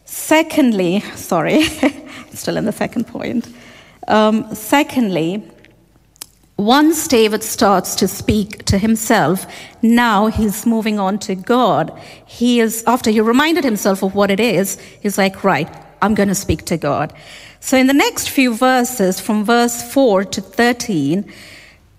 Secondly, 0.05 1.01
sorry, 1.15 1.63
still 2.33 2.57
in 2.57 2.65
the 2.65 2.71
second 2.71 3.05
point. 3.05 3.47
Um, 4.07 4.53
secondly, 4.55 5.43
once 6.57 7.07
David 7.07 7.43
starts 7.43 7.95
to 7.95 8.07
speak 8.07 8.63
to 8.65 8.77
himself, 8.77 9.45
now 9.81 10.27
he's 10.27 10.65
moving 10.65 10.99
on 10.99 11.19
to 11.19 11.35
God. 11.35 11.91
He 12.25 12.61
is, 12.61 12.83
after 12.87 13.11
he 13.11 13.19
reminded 13.19 13.65
himself 13.65 14.01
of 14.03 14.15
what 14.15 14.31
it 14.31 14.39
is, 14.39 14.79
he's 15.01 15.17
like, 15.17 15.43
right, 15.43 15.69
I'm 16.01 16.15
going 16.15 16.29
to 16.29 16.35
speak 16.35 16.63
to 16.65 16.77
God. 16.77 17.13
So 17.59 17.77
in 17.77 17.87
the 17.87 17.93
next 17.93 18.29
few 18.29 18.55
verses, 18.55 19.19
from 19.19 19.43
verse 19.43 19.81
4 19.91 20.23
to 20.25 20.41
13, 20.41 21.29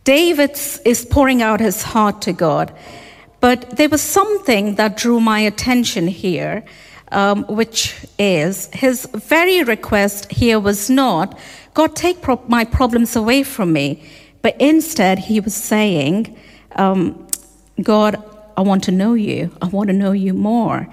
David 0.04 0.52
is 0.84 1.04
pouring 1.04 1.42
out 1.42 1.60
his 1.60 1.82
heart 1.82 2.22
to 2.22 2.32
God. 2.32 2.72
But 3.40 3.76
there 3.76 3.88
was 3.88 4.00
something 4.00 4.76
that 4.76 4.96
drew 4.96 5.20
my 5.20 5.40
attention 5.40 6.06
here, 6.06 6.64
um, 7.12 7.44
which 7.48 7.94
is 8.18 8.70
his 8.72 9.06
very 9.12 9.62
request 9.64 10.30
here 10.32 10.58
was 10.58 10.88
not, 10.88 11.38
God, 11.74 11.94
take 11.94 12.22
pro- 12.22 12.42
my 12.48 12.64
problems 12.64 13.16
away 13.16 13.42
from 13.42 13.72
me. 13.72 14.02
But 14.42 14.60
instead, 14.60 15.18
he 15.18 15.40
was 15.40 15.54
saying, 15.54 16.36
um, 16.76 17.26
God, 17.82 18.22
I 18.56 18.62
want 18.62 18.84
to 18.84 18.92
know 18.92 19.14
you. 19.14 19.50
I 19.60 19.66
want 19.66 19.88
to 19.88 19.92
know 19.92 20.12
you 20.12 20.32
more. 20.32 20.88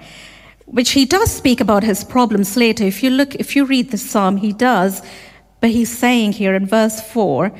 Which 0.66 0.90
he 0.90 1.04
does 1.04 1.30
speak 1.30 1.60
about 1.60 1.82
his 1.82 2.04
problems 2.04 2.56
later. 2.56 2.84
If 2.84 3.02
you 3.02 3.10
look, 3.10 3.34
if 3.36 3.56
you 3.56 3.64
read 3.64 3.90
the 3.90 3.98
psalm, 3.98 4.36
he 4.38 4.52
does. 4.52 5.02
But 5.60 5.70
he's 5.70 5.96
saying 5.96 6.32
here 6.32 6.54
in 6.54 6.66
verse 6.66 7.00
4 7.00 7.50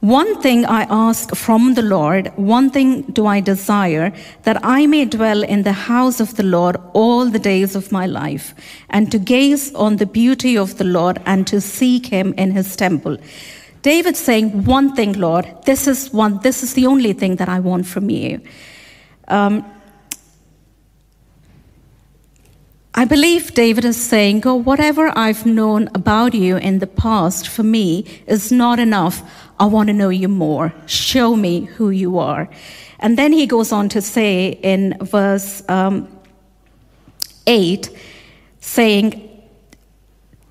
One 0.00 0.40
thing 0.42 0.66
I 0.66 0.82
ask 0.90 1.34
from 1.34 1.72
the 1.72 1.82
Lord, 1.82 2.30
one 2.36 2.70
thing 2.70 3.02
do 3.02 3.26
I 3.26 3.40
desire, 3.40 4.12
that 4.42 4.58
I 4.62 4.86
may 4.86 5.06
dwell 5.06 5.42
in 5.42 5.62
the 5.62 5.72
house 5.72 6.20
of 6.20 6.36
the 6.36 6.42
Lord 6.42 6.76
all 6.92 7.30
the 7.30 7.38
days 7.38 7.74
of 7.74 7.92
my 7.92 8.04
life, 8.04 8.54
and 8.90 9.10
to 9.10 9.18
gaze 9.18 9.74
on 9.74 9.96
the 9.96 10.06
beauty 10.06 10.56
of 10.56 10.76
the 10.76 10.84
Lord 10.84 11.20
and 11.24 11.46
to 11.46 11.62
seek 11.62 12.06
him 12.06 12.34
in 12.36 12.50
his 12.50 12.76
temple. 12.76 13.16
David 13.86 14.16
saying, 14.16 14.64
One 14.64 14.96
thing, 14.96 15.12
Lord, 15.12 15.46
this 15.64 15.86
is 15.86 16.12
one, 16.12 16.40
this 16.42 16.64
is 16.64 16.74
the 16.74 16.88
only 16.88 17.12
thing 17.12 17.36
that 17.36 17.48
I 17.48 17.60
want 17.60 17.86
from 17.86 18.10
you. 18.10 18.40
Um, 19.28 19.64
I 22.92 23.04
believe 23.04 23.54
David 23.54 23.84
is 23.84 23.96
saying, 23.96 24.40
God, 24.40 24.64
whatever 24.64 25.12
I've 25.16 25.46
known 25.46 25.88
about 25.94 26.34
you 26.34 26.56
in 26.56 26.80
the 26.80 26.88
past 26.88 27.46
for 27.46 27.62
me 27.62 28.04
is 28.26 28.50
not 28.50 28.80
enough. 28.80 29.22
I 29.60 29.66
want 29.66 29.86
to 29.86 29.92
know 29.92 30.08
you 30.08 30.26
more. 30.26 30.74
Show 30.86 31.36
me 31.36 31.66
who 31.76 31.90
you 31.90 32.18
are. 32.18 32.48
And 32.98 33.16
then 33.16 33.32
he 33.32 33.46
goes 33.46 33.70
on 33.70 33.88
to 33.90 34.02
say 34.02 34.58
in 34.64 34.96
verse 35.00 35.62
um, 35.68 36.08
8, 37.46 37.88
saying, 38.58 39.25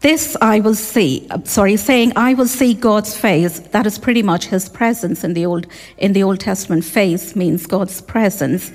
this 0.06 0.38
I 0.40 0.60
will 0.60 0.76
see, 0.76 1.26
uh, 1.32 1.40
sorry, 1.46 1.78
saying 1.78 2.14
I 2.16 2.36
will 2.36 2.48
see 2.48 2.76
God's 2.76 3.18
face. 3.18 3.58
That 3.72 3.88
is 3.88 3.98
pretty 3.98 4.22
much 4.22 4.46
his 4.46 4.70
presence 4.70 5.24
in 5.24 5.34
the 5.34 5.48
Old, 5.48 5.66
in 5.98 6.14
the 6.14 6.22
Old 6.22 6.40
Testament. 6.40 6.86
Face 6.86 7.36
means 7.36 7.66
God's 7.66 8.02
presence. 8.02 8.72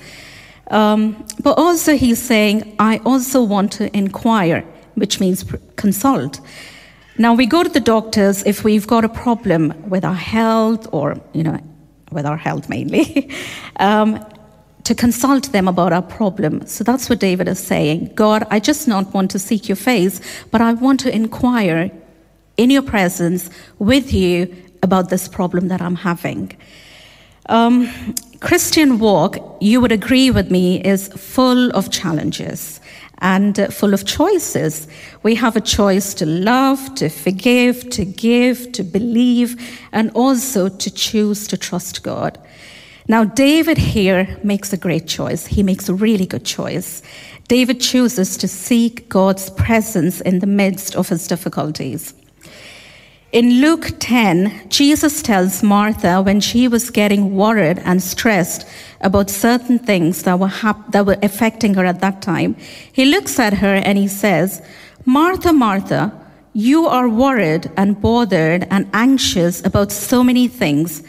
Um, 0.71 1.25
but 1.41 1.57
also 1.57 1.95
he's 1.95 2.21
saying, 2.21 2.75
I 2.79 2.97
also 3.05 3.41
want 3.43 3.71
to 3.79 3.95
inquire, 3.95 4.65
which 4.95 5.21
means 5.21 5.45
consult. 5.77 6.41
Now 7.17 7.33
we 7.33 7.45
go 7.45 7.63
to 7.63 7.69
the 7.69 7.79
doctors 7.79 8.43
if 8.45 8.65
we've 8.65 8.85
got 8.85 9.05
a 9.05 9.09
problem 9.09 9.73
with 9.89 10.03
our 10.03 10.21
health 10.35 10.85
or, 10.91 11.15
you 11.31 11.43
know, 11.43 11.57
with 12.11 12.25
our 12.25 12.35
health 12.35 12.67
mainly. 12.67 13.31
um, 13.77 14.19
to 14.83 14.95
consult 14.95 15.51
them 15.51 15.67
about 15.67 15.93
our 15.93 16.01
problem. 16.01 16.65
So 16.65 16.83
that's 16.83 17.09
what 17.09 17.19
David 17.19 17.47
is 17.47 17.59
saying. 17.59 18.11
God, 18.15 18.45
I 18.49 18.59
just 18.59 18.87
not 18.87 19.13
want 19.13 19.31
to 19.31 19.39
seek 19.39 19.69
your 19.69 19.75
face, 19.75 20.21
but 20.51 20.61
I 20.61 20.73
want 20.73 20.99
to 21.01 21.15
inquire 21.15 21.91
in 22.57 22.69
your 22.69 22.81
presence 22.81 23.49
with 23.79 24.13
you 24.13 24.55
about 24.83 25.09
this 25.09 25.27
problem 25.27 25.67
that 25.67 25.81
I'm 25.81 25.95
having. 25.95 26.51
Um, 27.47 28.15
Christian 28.39 28.99
walk, 28.99 29.37
you 29.59 29.81
would 29.81 29.91
agree 29.91 30.31
with 30.31 30.49
me, 30.49 30.81
is 30.83 31.09
full 31.09 31.69
of 31.71 31.91
challenges 31.91 32.79
and 33.19 33.59
uh, 33.59 33.67
full 33.67 33.93
of 33.93 34.05
choices. 34.05 34.87
We 35.21 35.35
have 35.35 35.55
a 35.55 35.61
choice 35.61 36.13
to 36.15 36.25
love, 36.25 36.95
to 36.95 37.09
forgive, 37.09 37.89
to 37.91 38.03
give, 38.05 38.71
to 38.71 38.83
believe, 38.83 39.79
and 39.91 40.11
also 40.15 40.69
to 40.69 40.91
choose 40.91 41.47
to 41.49 41.57
trust 41.57 42.03
God. 42.03 42.39
Now, 43.11 43.25
David 43.25 43.77
here 43.77 44.39
makes 44.41 44.71
a 44.71 44.77
great 44.77 45.05
choice. 45.05 45.45
He 45.45 45.63
makes 45.63 45.89
a 45.89 45.93
really 45.93 46.25
good 46.25 46.45
choice. 46.45 47.03
David 47.49 47.81
chooses 47.81 48.37
to 48.37 48.47
seek 48.47 49.09
God's 49.09 49.49
presence 49.49 50.21
in 50.21 50.39
the 50.39 50.47
midst 50.47 50.95
of 50.95 51.09
his 51.09 51.27
difficulties. 51.27 52.13
In 53.33 53.59
Luke 53.59 53.91
10, 53.99 54.69
Jesus 54.69 55.21
tells 55.21 55.61
Martha 55.61 56.21
when 56.21 56.39
she 56.39 56.69
was 56.69 56.89
getting 56.89 57.35
worried 57.35 57.79
and 57.79 58.01
stressed 58.01 58.65
about 59.01 59.29
certain 59.29 59.77
things 59.77 60.23
that 60.23 60.39
were, 60.39 60.47
hap- 60.47 60.93
that 60.93 61.05
were 61.05 61.17
affecting 61.21 61.73
her 61.73 61.83
at 61.83 61.99
that 61.99 62.21
time, 62.21 62.55
he 62.93 63.03
looks 63.03 63.37
at 63.39 63.55
her 63.55 63.75
and 63.75 63.97
he 63.97 64.07
says, 64.07 64.61
Martha, 65.03 65.51
Martha, 65.51 66.17
you 66.53 66.87
are 66.87 67.09
worried 67.09 67.69
and 67.75 68.01
bothered 68.01 68.69
and 68.71 68.89
anxious 68.93 69.61
about 69.65 69.91
so 69.91 70.23
many 70.23 70.47
things. 70.47 71.03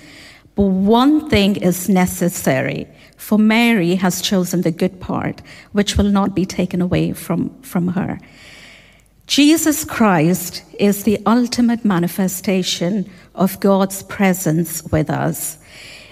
But 0.55 0.67
one 0.67 1.31
thing 1.31 1.57
is 1.57 1.89
necessary, 1.89 2.87
for 3.17 3.39
Mary 3.39 3.95
has 3.95 4.21
chosen 4.21 4.63
the 4.63 4.71
good 4.71 5.01
part, 5.01 5.41
which 5.73 5.97
will 5.97 6.11
not 6.11 6.35
be 6.35 6.45
taken 6.45 6.83
away 6.83 7.13
from, 7.13 7.51
from 7.63 7.89
her. 7.89 8.19
Jesus 9.27 9.85
Christ 9.85 10.63
is 10.79 11.05
the 11.05 11.19
ultimate 11.25 11.85
manifestation 11.85 13.11
of 13.35 13.59
God's 13.61 14.03
presence 14.03 14.83
with 14.85 15.09
us. 15.09 15.57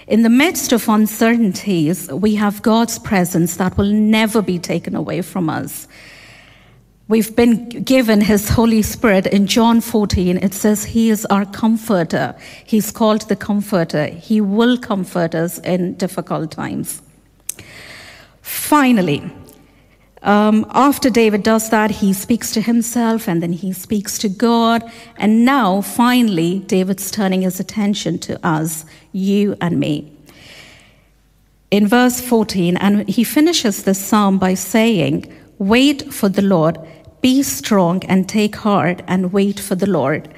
In 0.07 0.23
the 0.23 0.29
midst 0.29 0.71
of 0.71 0.89
uncertainties, 0.89 2.11
we 2.11 2.35
have 2.35 2.63
God's 2.63 2.97
presence 2.97 3.57
that 3.57 3.77
will 3.77 3.91
never 3.91 4.41
be 4.41 4.57
taken 4.57 4.95
away 4.95 5.21
from 5.21 5.49
us. 5.49 5.87
We've 7.11 7.35
been 7.35 7.67
given 7.67 8.21
His 8.21 8.47
Holy 8.47 8.81
Spirit. 8.81 9.27
In 9.27 9.45
John 9.45 9.81
14, 9.81 10.37
it 10.37 10.53
says 10.53 10.85
He 10.85 11.09
is 11.09 11.25
our 11.25 11.43
comforter. 11.43 12.33
He's 12.65 12.89
called 12.89 13.27
the 13.27 13.35
comforter. 13.35 14.05
He 14.05 14.39
will 14.39 14.77
comfort 14.77 15.35
us 15.35 15.59
in 15.59 15.95
difficult 15.95 16.51
times. 16.51 17.01
Finally, 18.41 19.29
um, 20.21 20.65
after 20.69 21.09
David 21.09 21.43
does 21.43 21.69
that, 21.69 21.91
he 21.91 22.13
speaks 22.13 22.53
to 22.53 22.61
himself 22.61 23.27
and 23.27 23.43
then 23.43 23.51
he 23.51 23.73
speaks 23.73 24.17
to 24.19 24.29
God. 24.29 24.89
And 25.17 25.43
now, 25.43 25.81
finally, 25.81 26.59
David's 26.59 27.11
turning 27.11 27.41
his 27.41 27.59
attention 27.59 28.19
to 28.19 28.39
us, 28.47 28.85
you 29.11 29.57
and 29.59 29.81
me. 29.81 30.17
In 31.71 31.87
verse 31.87 32.21
14, 32.21 32.77
and 32.77 33.09
he 33.09 33.25
finishes 33.25 33.83
this 33.83 33.99
psalm 33.99 34.39
by 34.39 34.53
saying, 34.53 35.29
Wait 35.57 36.11
for 36.11 36.27
the 36.27 36.41
Lord 36.41 36.79
be 37.21 37.43
strong 37.43 38.03
and 38.05 38.27
take 38.27 38.55
heart 38.55 39.01
and 39.07 39.31
wait 39.31 39.59
for 39.59 39.75
the 39.75 39.89
Lord. 39.89 40.29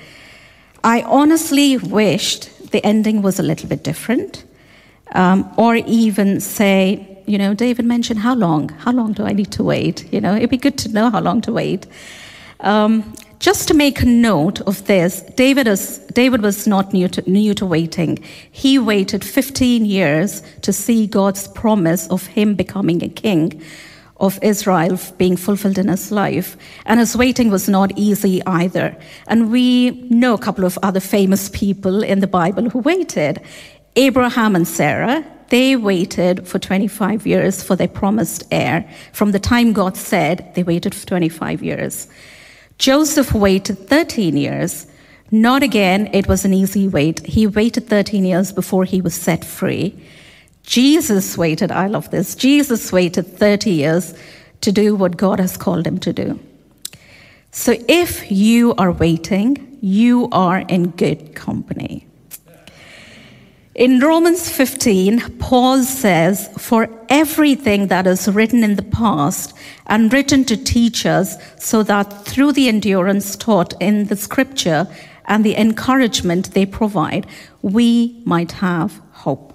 I 0.84 1.02
honestly 1.04 1.78
wished 1.78 2.72
the 2.72 2.86
ending 2.86 3.22
was 3.22 3.40
a 3.40 3.44
little 3.44 3.70
bit 3.70 3.84
different, 3.84 4.44
um, 5.13 5.52
or 5.58 5.75
even 5.75 6.40
say, 6.42 7.22
you 7.25 7.38
know, 7.38 7.54
David 7.54 7.86
mentioned 7.86 8.20
how 8.20 8.36
long? 8.36 8.70
How 8.70 8.92
long 8.92 9.13
do 9.13 9.24
I 9.24 9.32
need 9.32 9.52
to 9.54 9.63
wait? 9.63 10.12
You 10.12 10.20
know, 10.20 10.36
it'd 10.36 10.50
be 10.50 10.58
good 10.58 10.78
to 10.80 10.90
know 10.90 11.10
how 11.10 11.22
long 11.22 11.42
to 11.42 11.54
wait. 11.54 11.88
Um, 12.60 13.13
just 13.40 13.68
to 13.68 13.74
make 13.74 14.02
a 14.02 14.06
note 14.06 14.62
of 14.62 14.86
this, 14.86 15.22
David, 15.36 15.68
is, 15.68 15.98
David 16.13 16.42
was 16.42 16.66
not 16.66 16.94
new 16.94 17.08
to, 17.10 17.30
new 17.30 17.54
to 17.56 17.66
waiting. 17.66 18.20
He 18.52 18.80
waited 18.80 19.24
15 19.24 19.86
years 19.86 20.42
to 20.62 20.72
see 20.72 21.08
God's 21.08 21.48
promise 21.50 22.08
of 22.08 22.25
him 22.28 22.56
becoming 22.56 23.04
a 23.04 23.10
king 23.10 23.62
of 24.24 24.39
Israel 24.42 24.98
being 25.18 25.36
fulfilled 25.36 25.77
in 25.77 25.89
his 25.89 26.12
life. 26.12 26.56
And 26.86 27.00
his 27.00 27.15
waiting 27.15 27.51
was 27.51 27.68
not 27.68 27.92
easy 27.98 28.42
either. 28.46 28.96
And 29.27 29.51
we 29.51 29.92
know 30.10 30.34
a 30.34 30.38
couple 30.38 30.63
of 30.63 30.80
other 30.82 31.01
famous 31.01 31.50
people 31.50 32.03
in 32.03 32.22
the 32.22 32.27
Bible 32.27 32.70
who 32.70 32.80
waited. 32.80 33.42
Abraham 33.98 34.56
and 34.56 34.68
Sarah, 34.68 35.25
they 35.50 35.75
waited 35.75 36.48
for 36.48 36.58
25 36.58 37.27
years 37.27 37.62
for 37.62 37.75
their 37.75 37.89
promised 37.89 38.44
heir. 38.50 38.89
From 39.12 39.34
the 39.34 39.39
time 39.39 39.74
God 39.74 39.98
said, 39.98 40.53
they 40.56 40.63
waited 40.63 40.96
for 40.96 41.06
25 41.06 41.62
years. 41.62 42.08
Joseph 42.77 43.34
waited 43.34 43.77
13 43.89 44.38
years. 44.38 44.88
Not 45.32 45.63
again, 45.63 46.10
it 46.13 46.27
was 46.27 46.46
an 46.46 46.53
easy 46.53 46.88
wait. 46.88 47.25
He 47.25 47.46
waited 47.46 47.88
13 47.88 48.24
years 48.24 48.53
before 48.53 48.86
he 48.86 49.01
was 49.01 49.13
set 49.13 49.44
free. 49.44 49.94
Jesus 50.63 51.38
waited, 51.38 51.72
I 51.72 51.88
love 51.88 52.10
this, 52.12 52.36
Jesus 52.36 52.91
waited 52.91 53.27
30 53.27 53.72
years 53.72 54.13
to 54.62 54.72
do 54.72 54.96
what 54.96 55.17
God 55.17 55.39
has 55.39 55.58
called 55.58 55.86
him 55.86 56.00
to 56.00 56.13
do. 56.13 56.39
So 57.51 57.75
if 57.88 58.32
you 58.32 58.74
are 58.75 58.91
waiting, 58.91 59.77
you 59.82 60.29
are 60.32 60.60
in 60.60 60.91
good 60.91 61.36
company. 61.36 62.08
In 63.75 64.00
Romans 64.00 64.50
15, 64.50 65.39
Paul 65.39 65.84
says, 65.84 66.48
For 66.58 66.88
everything 67.10 67.88
that 67.88 68.05
is 68.05 68.27
written 68.27 68.63
in 68.63 68.75
the 68.75 68.84
past 68.84 69.53
and 69.88 70.13
written 70.13 70.46
to 70.46 70.55
teach 70.55 71.05
us, 71.05 71.38
so 71.58 71.84
that 71.84 72.25
through 72.25 72.53
the 72.53 72.67
endurance 72.67 73.36
taught 73.36 73.74
in 73.82 74.05
the 74.05 74.15
scripture 74.15 74.88
and 75.25 75.43
the 75.43 75.58
encouragement 75.58 76.53
they 76.53 76.65
provide, 76.65 77.25
we 77.62 78.22
might 78.25 78.53
have 78.53 79.01
hope. 79.12 79.52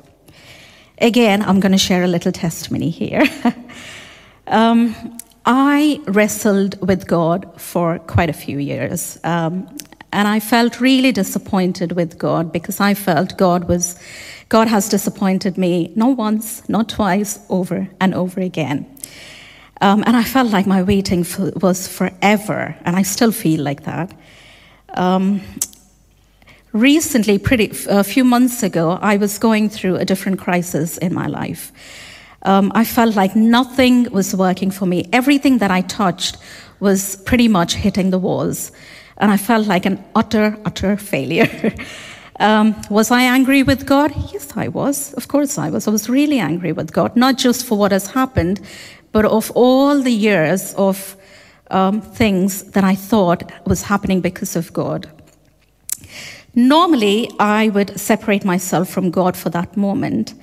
Again, 1.01 1.43
I'm 1.43 1.61
going 1.61 1.73
to 1.73 1.79
share 1.79 2.03
a 2.03 2.09
little 2.09 2.33
testimony 2.33 2.91
here. 2.91 3.25
um, 4.49 5.19
I 5.47 6.01
wrestled 6.07 6.85
with 6.87 7.07
God 7.07 7.61
for 7.61 8.01
quite 8.01 8.29
a 8.29 8.33
few 8.33 8.59
years. 8.59 9.19
Um, 9.23 9.69
and 10.13 10.27
I 10.27 10.41
felt 10.41 10.81
really 10.81 11.13
disappointed 11.13 11.93
with 11.93 12.19
God 12.19 12.53
because 12.53 12.81
I 12.81 12.95
felt 12.95 13.37
God 13.37 13.69
was, 13.69 13.97
God 14.49 14.67
has 14.69 14.89
disappointed 14.89 15.57
me 15.57 15.93
not 15.95 16.17
once, 16.17 16.69
not 16.69 16.89
twice, 16.89 17.39
over 17.49 17.89
and 18.01 18.15
over 18.15 18.41
again. 18.41 18.87
Um, 19.81 20.03
and 20.07 20.17
I 20.17 20.25
felt 20.25 20.51
like 20.51 20.67
my 20.67 20.83
waiting 20.83 21.23
for, 21.23 21.53
was 21.61 21.87
forever, 21.87 22.77
and 22.85 22.97
I 22.97 23.03
still 23.03 23.31
feel 23.31 23.63
like 23.63 23.85
that. 23.85 24.13
Um, 24.95 25.43
recently, 26.73 27.39
pretty 27.39 27.73
a 27.89 28.05
few 28.05 28.25
months 28.25 28.63
ago, 28.63 28.99
I 29.01 29.17
was 29.17 29.39
going 29.39 29.69
through 29.69 29.97
a 29.97 30.05
different 30.05 30.39
crisis 30.39 30.99
in 30.99 31.15
my 31.15 31.27
life. 31.27 31.73
Um, 32.43 32.71
I 32.75 32.85
felt 32.85 33.17
like 33.17 33.35
nothing 33.35 34.05
was 34.13 34.35
working 34.35 34.71
for 34.71 34.87
me. 34.87 35.09
Everything 35.13 35.59
that 35.59 35.71
I 35.71 35.81
touched 35.83 36.37
was 36.81 37.17
pretty 37.17 37.49
much 37.49 37.75
hitting 37.75 38.11
the 38.11 38.19
walls 38.19 38.71
and 39.19 39.31
I 39.31 39.37
felt 39.37 39.67
like 39.67 39.85
an 39.85 40.03
utter, 40.15 40.57
utter 40.65 40.97
failure. 40.97 41.75
um, 42.41 42.81
was 42.89 43.11
I 43.11 43.23
angry 43.23 43.63
with 43.63 43.87
God? 43.87 44.13
Yes, 44.33 44.57
I 44.57 44.69
was. 44.69 45.13
Of 45.15 45.29
course, 45.29 45.59
I 45.59 45.71
was. 45.71 45.89
I 45.89 45.91
was 45.91 46.09
really 46.09 46.39
angry 46.39 46.73
with 46.73 46.93
God, 46.93 47.17
not 47.17 47.37
just 47.37 47.67
for 47.67 47.77
what 47.77 47.93
has 47.93 48.07
happened, 48.07 48.61
but 49.13 49.25
of 49.25 49.51
all 49.53 50.01
the 50.01 50.13
years 50.13 50.75
of 50.75 51.17
um, 51.71 52.01
things 52.01 52.63
that 52.71 52.85
I 52.85 52.95
thought 52.95 53.51
was 53.67 53.83
happening 53.83 54.21
because 54.21 54.57
of 54.57 54.73
God. 54.73 55.11
Normally, 56.59 57.31
I 57.39 57.69
would 57.69 58.01
separate 58.01 58.45
myself 58.45 58.89
from 58.89 59.13
God 59.13 59.37
for 59.37 59.49
that 59.51 59.77
moment. 59.77 60.35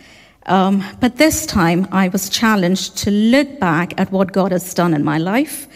Um, 0.45 0.81
but 1.01 1.17
this 1.17 1.45
time, 1.45 1.89
I 1.91 2.07
was 2.07 2.29
challenged 2.29 2.95
to 3.00 3.12
look 3.12 3.60
back 3.60 4.00
at 4.00 4.13
what 4.13 4.31
God 4.31 4.53
has 4.53 4.74
done 4.74 4.93
in 4.93 5.03
my 5.03 5.17
life 5.17 5.67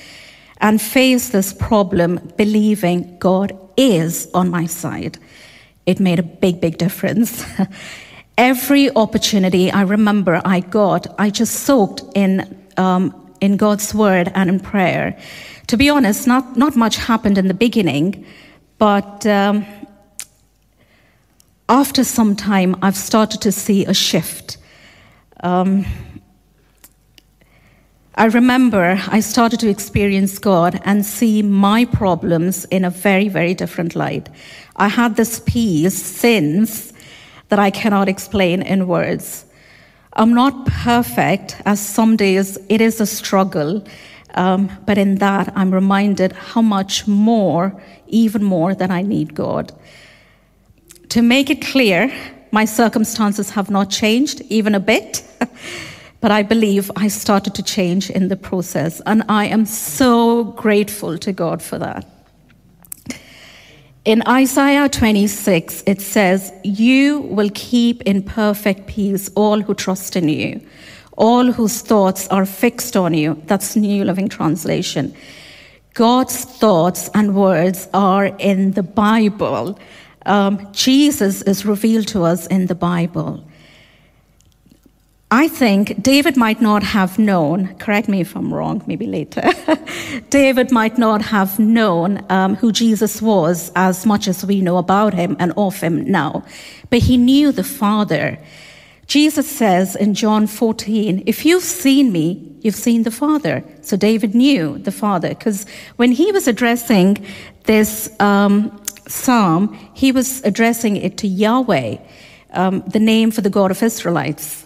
and 0.62 0.82
face 0.82 1.28
this 1.28 1.52
problem 1.52 2.32
believing 2.38 3.18
God 3.20 3.52
is 3.76 4.30
on 4.34 4.50
my 4.50 4.66
side. 4.66 5.18
It 5.86 6.00
made 6.00 6.20
a 6.20 6.24
big, 6.24 6.62
big 6.62 6.78
difference. 6.78 7.44
Every 8.38 8.96
opportunity 8.96 9.70
I 9.70 9.82
remember 9.82 10.42
I 10.46 10.62
got, 10.62 11.06
I 11.20 11.32
just 11.32 11.66
soaked 11.66 12.04
in, 12.16 12.66
um, 12.78 13.30
in 13.42 13.58
God's 13.58 13.94
word 13.94 14.32
and 14.36 14.50
in 14.50 14.62
prayer. 14.62 15.20
To 15.68 15.76
be 15.76 15.90
honest, 15.90 16.28
not, 16.28 16.56
not 16.56 16.78
much 16.78 16.96
happened 16.96 17.38
in 17.38 17.50
the 17.50 17.54
beginning, 17.54 18.26
but 18.78 19.26
um, 19.26 19.66
after 21.70 22.04
some 22.04 22.36
time, 22.36 22.76
I've 22.82 22.98
started 22.98 23.42
to 23.42 23.52
see 23.52 23.86
a 23.86 23.94
shift. 23.94 24.58
Um, 25.44 25.86
I 28.16 28.26
remember 28.26 29.00
I 29.08 29.22
started 29.22 29.60
to 29.62 29.70
experience 29.70 30.40
God 30.40 30.82
and 30.84 31.06
see 31.06 31.42
my 31.44 31.86
problems 31.86 32.66
in 32.66 32.84
a 32.84 32.90
very, 32.90 33.30
very 33.30 33.54
different 33.54 33.96
light. 33.96 34.28
I 34.76 34.88
had 34.88 35.16
this 35.16 35.42
peace 35.46 35.94
since 35.94 36.92
that 37.50 37.60
I 37.60 37.70
cannot 37.70 38.10
explain 38.10 38.62
in 38.64 38.88
words. 38.88 39.46
I'm 40.14 40.34
not 40.34 40.66
perfect, 40.66 41.62
as 41.66 41.80
some 41.80 42.18
days 42.18 42.58
it 42.68 42.82
is 42.82 43.00
a 43.00 43.06
struggle, 43.06 43.86
um, 44.34 44.70
but 44.86 44.98
in 44.98 45.16
that 45.16 45.54
I'm 45.56 45.72
reminded 45.72 46.32
how 46.34 46.62
much 46.62 47.08
more, 47.08 47.80
even 48.08 48.44
more, 48.44 48.74
than 48.74 48.92
I 48.92 49.04
need 49.04 49.36
God. 49.36 49.72
To 51.10 51.22
make 51.22 51.50
it 51.50 51.62
clear, 51.62 52.12
my 52.52 52.66
circumstances 52.66 53.50
have 53.52 53.70
not 53.70 53.90
changed 53.90 54.42
even 54.50 54.76
a 54.76 54.80
bit. 54.80 55.24
But 56.22 56.32
I 56.32 56.44
believe 56.44 56.92
I 56.98 57.08
started 57.08 57.56
to 57.56 57.64
change 57.64 58.10
in 58.10 58.28
the 58.28 58.36
process, 58.36 59.02
and 59.06 59.24
I 59.30 59.46
am 59.46 59.66
so 59.66 60.44
grateful 60.44 61.18
to 61.18 61.32
God 61.32 61.62
for 61.62 61.80
that. 61.80 62.06
In 64.04 64.22
Isaiah 64.28 64.90
26, 64.90 65.84
it 65.86 66.02
says, 66.02 66.52
You 66.64 67.20
will 67.22 67.50
keep 67.54 68.02
in 68.02 68.24
perfect 68.24 68.88
peace 68.88 69.30
all 69.36 69.62
who 69.62 69.74
trust 69.74 70.16
in 70.18 70.28
you, 70.28 70.62
all 71.18 71.52
whose 71.52 71.82
thoughts 71.82 72.28
are 72.28 72.46
fixed 72.46 72.98
on 72.98 73.14
you. 73.14 73.42
That's 73.46 73.76
New 73.76 74.04
Living 74.04 74.28
Translation. 74.28 75.16
God's 75.94 76.44
thoughts 76.44 77.10
and 77.14 77.36
words 77.36 77.88
are 77.94 78.26
in 78.40 78.72
the 78.72 78.84
Bible. 78.84 79.80
Um, 80.26 80.72
Jesus 80.74 81.42
is 81.42 81.66
revealed 81.66 82.08
to 82.10 82.24
us 82.24 82.48
in 82.48 82.68
the 82.68 82.76
Bible. 82.76 83.44
I 85.32 85.48
think 85.48 86.02
David 86.02 86.38
might 86.38 86.60
not 86.60 86.82
have 86.82 87.20
known, 87.20 87.76
correct 87.76 88.10
me 88.10 88.22
if 88.22 88.36
I'm 88.36 88.52
wrong, 88.52 88.82
maybe 88.88 89.06
later. 89.06 89.44
David 90.32 90.72
might 90.72 90.98
not 90.98 91.22
have 91.22 91.60
known 91.60 92.26
um, 92.30 92.56
who 92.56 92.72
Jesus 92.72 93.22
was 93.22 93.72
as 93.76 94.08
much 94.08 94.28
as 94.28 94.44
we 94.44 94.62
know 94.62 94.78
about 94.78 95.14
him 95.14 95.36
and 95.40 95.54
of 95.56 95.80
him 95.80 96.10
now, 96.10 96.44
but 96.90 97.00
he 97.00 97.16
knew 97.16 97.52
the 97.52 97.64
Father. 97.64 98.40
Jesus 99.06 99.48
says 99.48 99.96
in 99.96 100.16
John 100.16 100.48
14, 100.48 101.24
If 101.28 101.46
you've 101.46 101.64
seen 101.64 102.12
me, 102.12 102.58
you've 102.62 102.76
seen 102.76 103.04
the 103.04 103.12
Father. 103.12 103.64
So 103.82 103.98
David 103.98 104.34
knew 104.34 104.80
the 104.80 104.92
Father, 104.92 105.30
because 105.30 105.68
when 105.98 106.12
he 106.12 106.32
was 106.32 106.48
addressing 106.48 107.24
this 107.66 108.10
um, 108.20 108.82
psalm, 109.10 109.78
he 109.94 110.12
was 110.12 110.42
addressing 110.44 110.96
it 110.96 111.18
to 111.18 111.28
Yahweh, 111.28 111.98
um, 112.52 112.84
the 112.88 113.00
name 113.00 113.32
for 113.32 113.42
the 113.42 113.50
God 113.50 113.72
of 113.72 113.84
Israelites. 113.84 114.66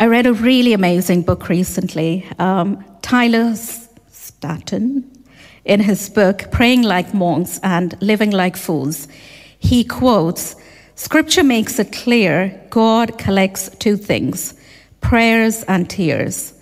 I 0.00 0.06
read 0.06 0.26
a 0.26 0.32
really 0.32 0.72
amazing 0.72 1.22
book 1.22 1.48
recently. 1.48 2.26
Um, 2.38 2.84
Tyler 3.02 3.54
Staton, 3.54 5.08
in 5.64 5.80
his 5.80 6.08
book, 6.10 6.50
Praying 6.50 6.82
Like 6.82 7.14
Monks 7.14 7.60
and 7.62 8.00
Living 8.02 8.32
Like 8.32 8.56
Fools, 8.56 9.06
he 9.58 9.84
quotes 9.84 10.56
Scripture 10.96 11.44
makes 11.44 11.78
it 11.78 11.92
clear 11.92 12.60
God 12.70 13.18
collects 13.18 13.70
two 13.78 13.96
things 13.96 14.54
prayers 15.00 15.62
and 15.64 15.88
tears. 15.90 16.52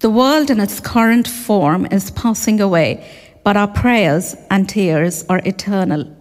The 0.00 0.10
world 0.10 0.50
in 0.50 0.60
its 0.60 0.80
current 0.80 1.28
form 1.28 1.86
is 1.90 2.10
passing 2.10 2.60
away, 2.60 3.08
but 3.44 3.56
our 3.56 3.68
prayers 3.68 4.36
and 4.50 4.68
tears 4.68 5.24
are 5.28 5.40
eternal. 5.44 6.16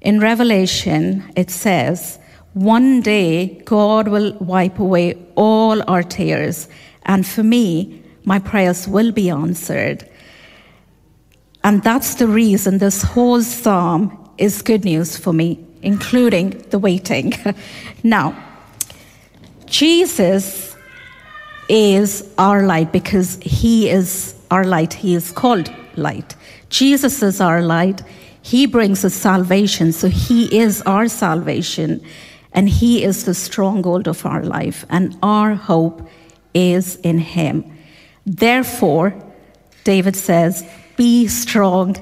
In 0.00 0.20
Revelation, 0.20 1.24
it 1.36 1.50
says, 1.50 2.18
one 2.54 3.02
day, 3.02 3.60
God 3.66 4.08
will 4.08 4.32
wipe 4.40 4.78
away 4.78 5.14
all 5.34 5.82
our 5.90 6.02
tears, 6.02 6.68
and 7.02 7.26
for 7.26 7.42
me, 7.42 8.02
my 8.24 8.38
prayers 8.38 8.88
will 8.88 9.12
be 9.12 9.28
answered. 9.28 10.08
And 11.62 11.82
that's 11.82 12.14
the 12.14 12.26
reason 12.26 12.78
this 12.78 13.02
whole 13.02 13.42
psalm 13.42 14.30
is 14.38 14.62
good 14.62 14.84
news 14.84 15.18
for 15.18 15.32
me, 15.32 15.64
including 15.82 16.50
the 16.70 16.78
waiting. 16.78 17.34
now, 18.02 18.34
Jesus 19.66 20.74
is 21.68 22.32
our 22.38 22.62
light 22.62 22.92
because 22.92 23.36
he 23.42 23.90
is 23.90 24.34
our 24.50 24.64
light. 24.64 24.94
He 24.94 25.14
is 25.14 25.30
called 25.30 25.70
light. 25.96 26.36
Jesus 26.68 27.22
is 27.22 27.40
our 27.40 27.62
light. 27.62 28.02
He 28.42 28.66
brings 28.66 29.04
us 29.04 29.14
salvation, 29.14 29.92
so 29.92 30.08
he 30.08 30.56
is 30.56 30.82
our 30.82 31.08
salvation. 31.08 32.00
And 32.56 32.70
He 32.70 33.04
is 33.04 33.24
the 33.24 33.34
stronghold 33.34 34.08
of 34.08 34.24
our 34.24 34.42
life, 34.42 34.86
and 34.88 35.16
our 35.22 35.54
hope 35.54 36.08
is 36.54 36.96
in 36.96 37.18
Him. 37.18 37.70
Therefore, 38.24 39.14
David 39.84 40.16
says, 40.16 40.66
Be 40.96 41.28
strong 41.28 41.96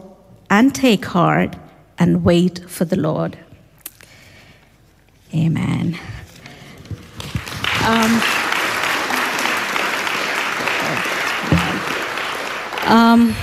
and 0.48 0.72
take 0.72 1.04
heart 1.06 1.56
and 1.98 2.24
wait 2.24 2.70
for 2.70 2.84
the 2.84 2.96
Lord. 2.96 3.36
Amen. 5.34 5.98
Um, 7.84 8.22
um, 12.86 13.34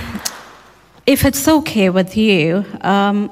if 1.06 1.24
it's 1.24 1.48
okay 1.48 1.90
with 1.90 2.16
you, 2.16 2.64
um, 2.82 3.30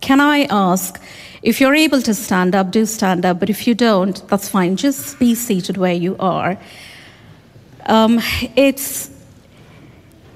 can 0.00 0.20
I 0.20 0.44
ask 0.50 1.00
if 1.42 1.60
you're 1.60 1.74
able 1.74 2.00
to 2.02 2.14
stand 2.14 2.54
up, 2.54 2.70
do 2.70 2.86
stand 2.86 3.24
up, 3.24 3.40
but 3.40 3.50
if 3.50 3.66
you 3.66 3.74
don't, 3.74 4.26
that's 4.28 4.48
fine. 4.48 4.76
Just 4.76 5.18
be 5.18 5.34
seated 5.34 5.76
where 5.76 5.92
you 5.92 6.16
are. 6.18 6.56
Um, 7.86 8.20
it's, 8.54 9.10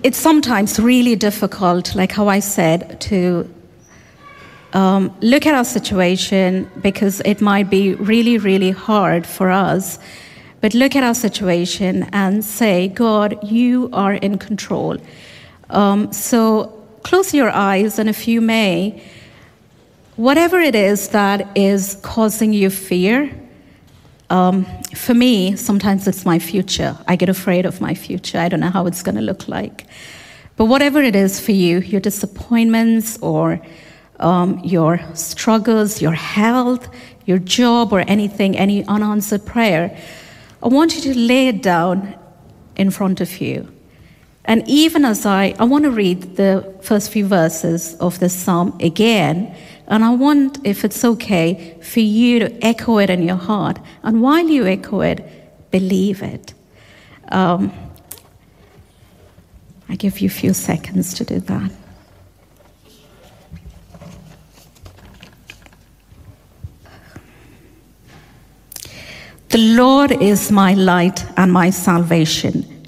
it's 0.03 0.19
sometimes 0.19 0.81
really 0.81 1.15
difficult, 1.15 1.95
like 1.95 2.11
how 2.11 2.27
I 2.27 2.41
said, 2.41 3.01
to 3.03 3.49
um, 4.73 5.17
look 5.21 5.47
at 5.47 5.55
our 5.55 5.65
situation 5.65 6.69
because 6.83 7.21
it 7.21 7.41
might 7.41 7.71
be 7.71 7.95
really, 7.95 8.39
really 8.39 8.73
hard 8.73 9.27
for 9.27 9.51
us. 9.51 10.01
But 10.61 10.75
look 10.75 10.97
at 10.97 11.05
our 11.05 11.15
situation 11.15 12.09
and 12.13 12.45
say, 12.45 12.89
God, 12.89 13.39
you 13.45 13.91
are 13.93 14.15
in 14.15 14.39
control. 14.39 14.99
Um, 15.71 16.13
so 16.13 16.73
close 17.03 17.35
your 17.35 17.51
eyes, 17.51 17.99
and 17.99 18.09
if 18.09 18.27
you 18.29 18.41
may, 18.41 19.03
whatever 20.17 20.61
it 20.61 20.75
is 20.75 21.09
that 21.09 21.57
is 21.57 21.99
causing 22.03 22.53
you 22.53 22.71
fear, 22.71 23.31
um, 24.29 24.65
for 24.95 25.15
me, 25.15 25.55
sometimes 25.57 26.09
it's 26.09 26.25
my 26.25 26.39
future. 26.39 26.97
I 27.07 27.17
get 27.17 27.29
afraid 27.29 27.65
of 27.65 27.81
my 27.81 27.95
future. 27.95 28.39
I 28.39 28.49
don't 28.49 28.61
know 28.61 28.71
how 28.71 28.87
it's 28.87 29.03
going 29.03 29.15
to 29.15 29.23
look 29.23 29.47
like. 29.47 29.87
But 30.57 30.65
whatever 30.65 31.03
it 31.03 31.15
is 31.15 31.39
for 31.39 31.53
you, 31.53 31.79
your 31.79 32.01
disappointments 32.01 33.19
or 33.19 33.61
um, 34.19 34.59
your 34.65 35.01
struggles, 35.15 36.01
your 36.01 36.13
health, 36.13 36.89
your 37.27 37.39
job, 37.39 37.93
or 37.93 38.01
anything, 38.01 38.57
any 38.57 38.85
unanswered 38.87 39.45
prayer, 39.45 39.97
I 40.63 40.69
want 40.69 40.97
you 40.97 41.03
to 41.13 41.19
lay 41.19 41.49
it 41.49 41.63
down 41.63 42.19
in 42.75 42.91
front 42.91 43.21
of 43.21 43.41
you. 43.41 43.76
And 44.47 44.63
even 44.69 45.05
as 45.05 45.27
I, 45.27 45.55
I 45.59 45.65
want 45.65 45.85
to 45.85 45.91
read 45.91 46.37
the 46.37 46.75
first 46.81 47.11
few 47.11 47.27
verses 47.27 47.97
of 47.97 48.19
this 48.21 48.33
psalm 48.33 48.79
again, 48.81 49.55
and 49.89 50.05
I 50.05 50.15
want, 50.15 50.59
if 50.65 50.85
it's 50.85 51.05
okay, 51.05 51.79
for 51.83 52.01
you 52.01 52.39
to 52.39 52.65
echo 52.65 52.99
it 52.99 53.11
in 53.11 53.23
your 53.23 53.37
heart. 53.37 53.79
And 54.03 54.23
while 54.23 54.47
you 54.47 54.67
echo 54.67 55.01
it, 55.01 55.71
believe 55.71 56.23
it. 56.23 56.55
Um, 57.29 57.73
I 59.89 59.97
give 59.97 60.21
you 60.21 60.27
a 60.27 60.31
few 60.31 60.53
seconds 60.55 61.15
to 61.15 61.25
do 61.25 61.41
that. 61.41 61.71
The 69.49 69.59
Lord 69.59 70.11
is 70.11 70.53
my 70.53 70.75
light 70.75 71.25
and 71.37 71.53
my 71.53 71.71
salvation. 71.71 72.76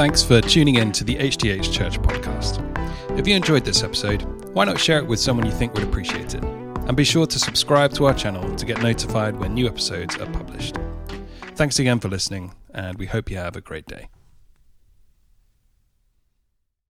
Thanks 0.00 0.22
for 0.22 0.40
tuning 0.40 0.76
in 0.76 0.92
to 0.92 1.04
the 1.04 1.16
HTH 1.16 1.70
Church 1.70 2.00
podcast. 2.00 2.58
If 3.18 3.28
you 3.28 3.34
enjoyed 3.34 3.66
this 3.66 3.82
episode, 3.82 4.22
why 4.54 4.64
not 4.64 4.80
share 4.80 4.96
it 4.96 5.06
with 5.06 5.20
someone 5.20 5.44
you 5.44 5.52
think 5.52 5.74
would 5.74 5.82
appreciate 5.82 6.34
it? 6.34 6.42
And 6.42 6.96
be 6.96 7.04
sure 7.04 7.26
to 7.26 7.38
subscribe 7.38 7.92
to 7.96 8.06
our 8.06 8.14
channel 8.14 8.56
to 8.56 8.64
get 8.64 8.80
notified 8.80 9.38
when 9.38 9.52
new 9.52 9.66
episodes 9.66 10.16
are 10.16 10.24
published. 10.32 10.78
Thanks 11.54 11.78
again 11.80 12.00
for 12.00 12.08
listening, 12.08 12.54
and 12.72 12.96
we 12.96 13.04
hope 13.04 13.30
you 13.30 13.36
have 13.36 13.56
a 13.56 13.60
great 13.60 13.84
day. 13.84 14.08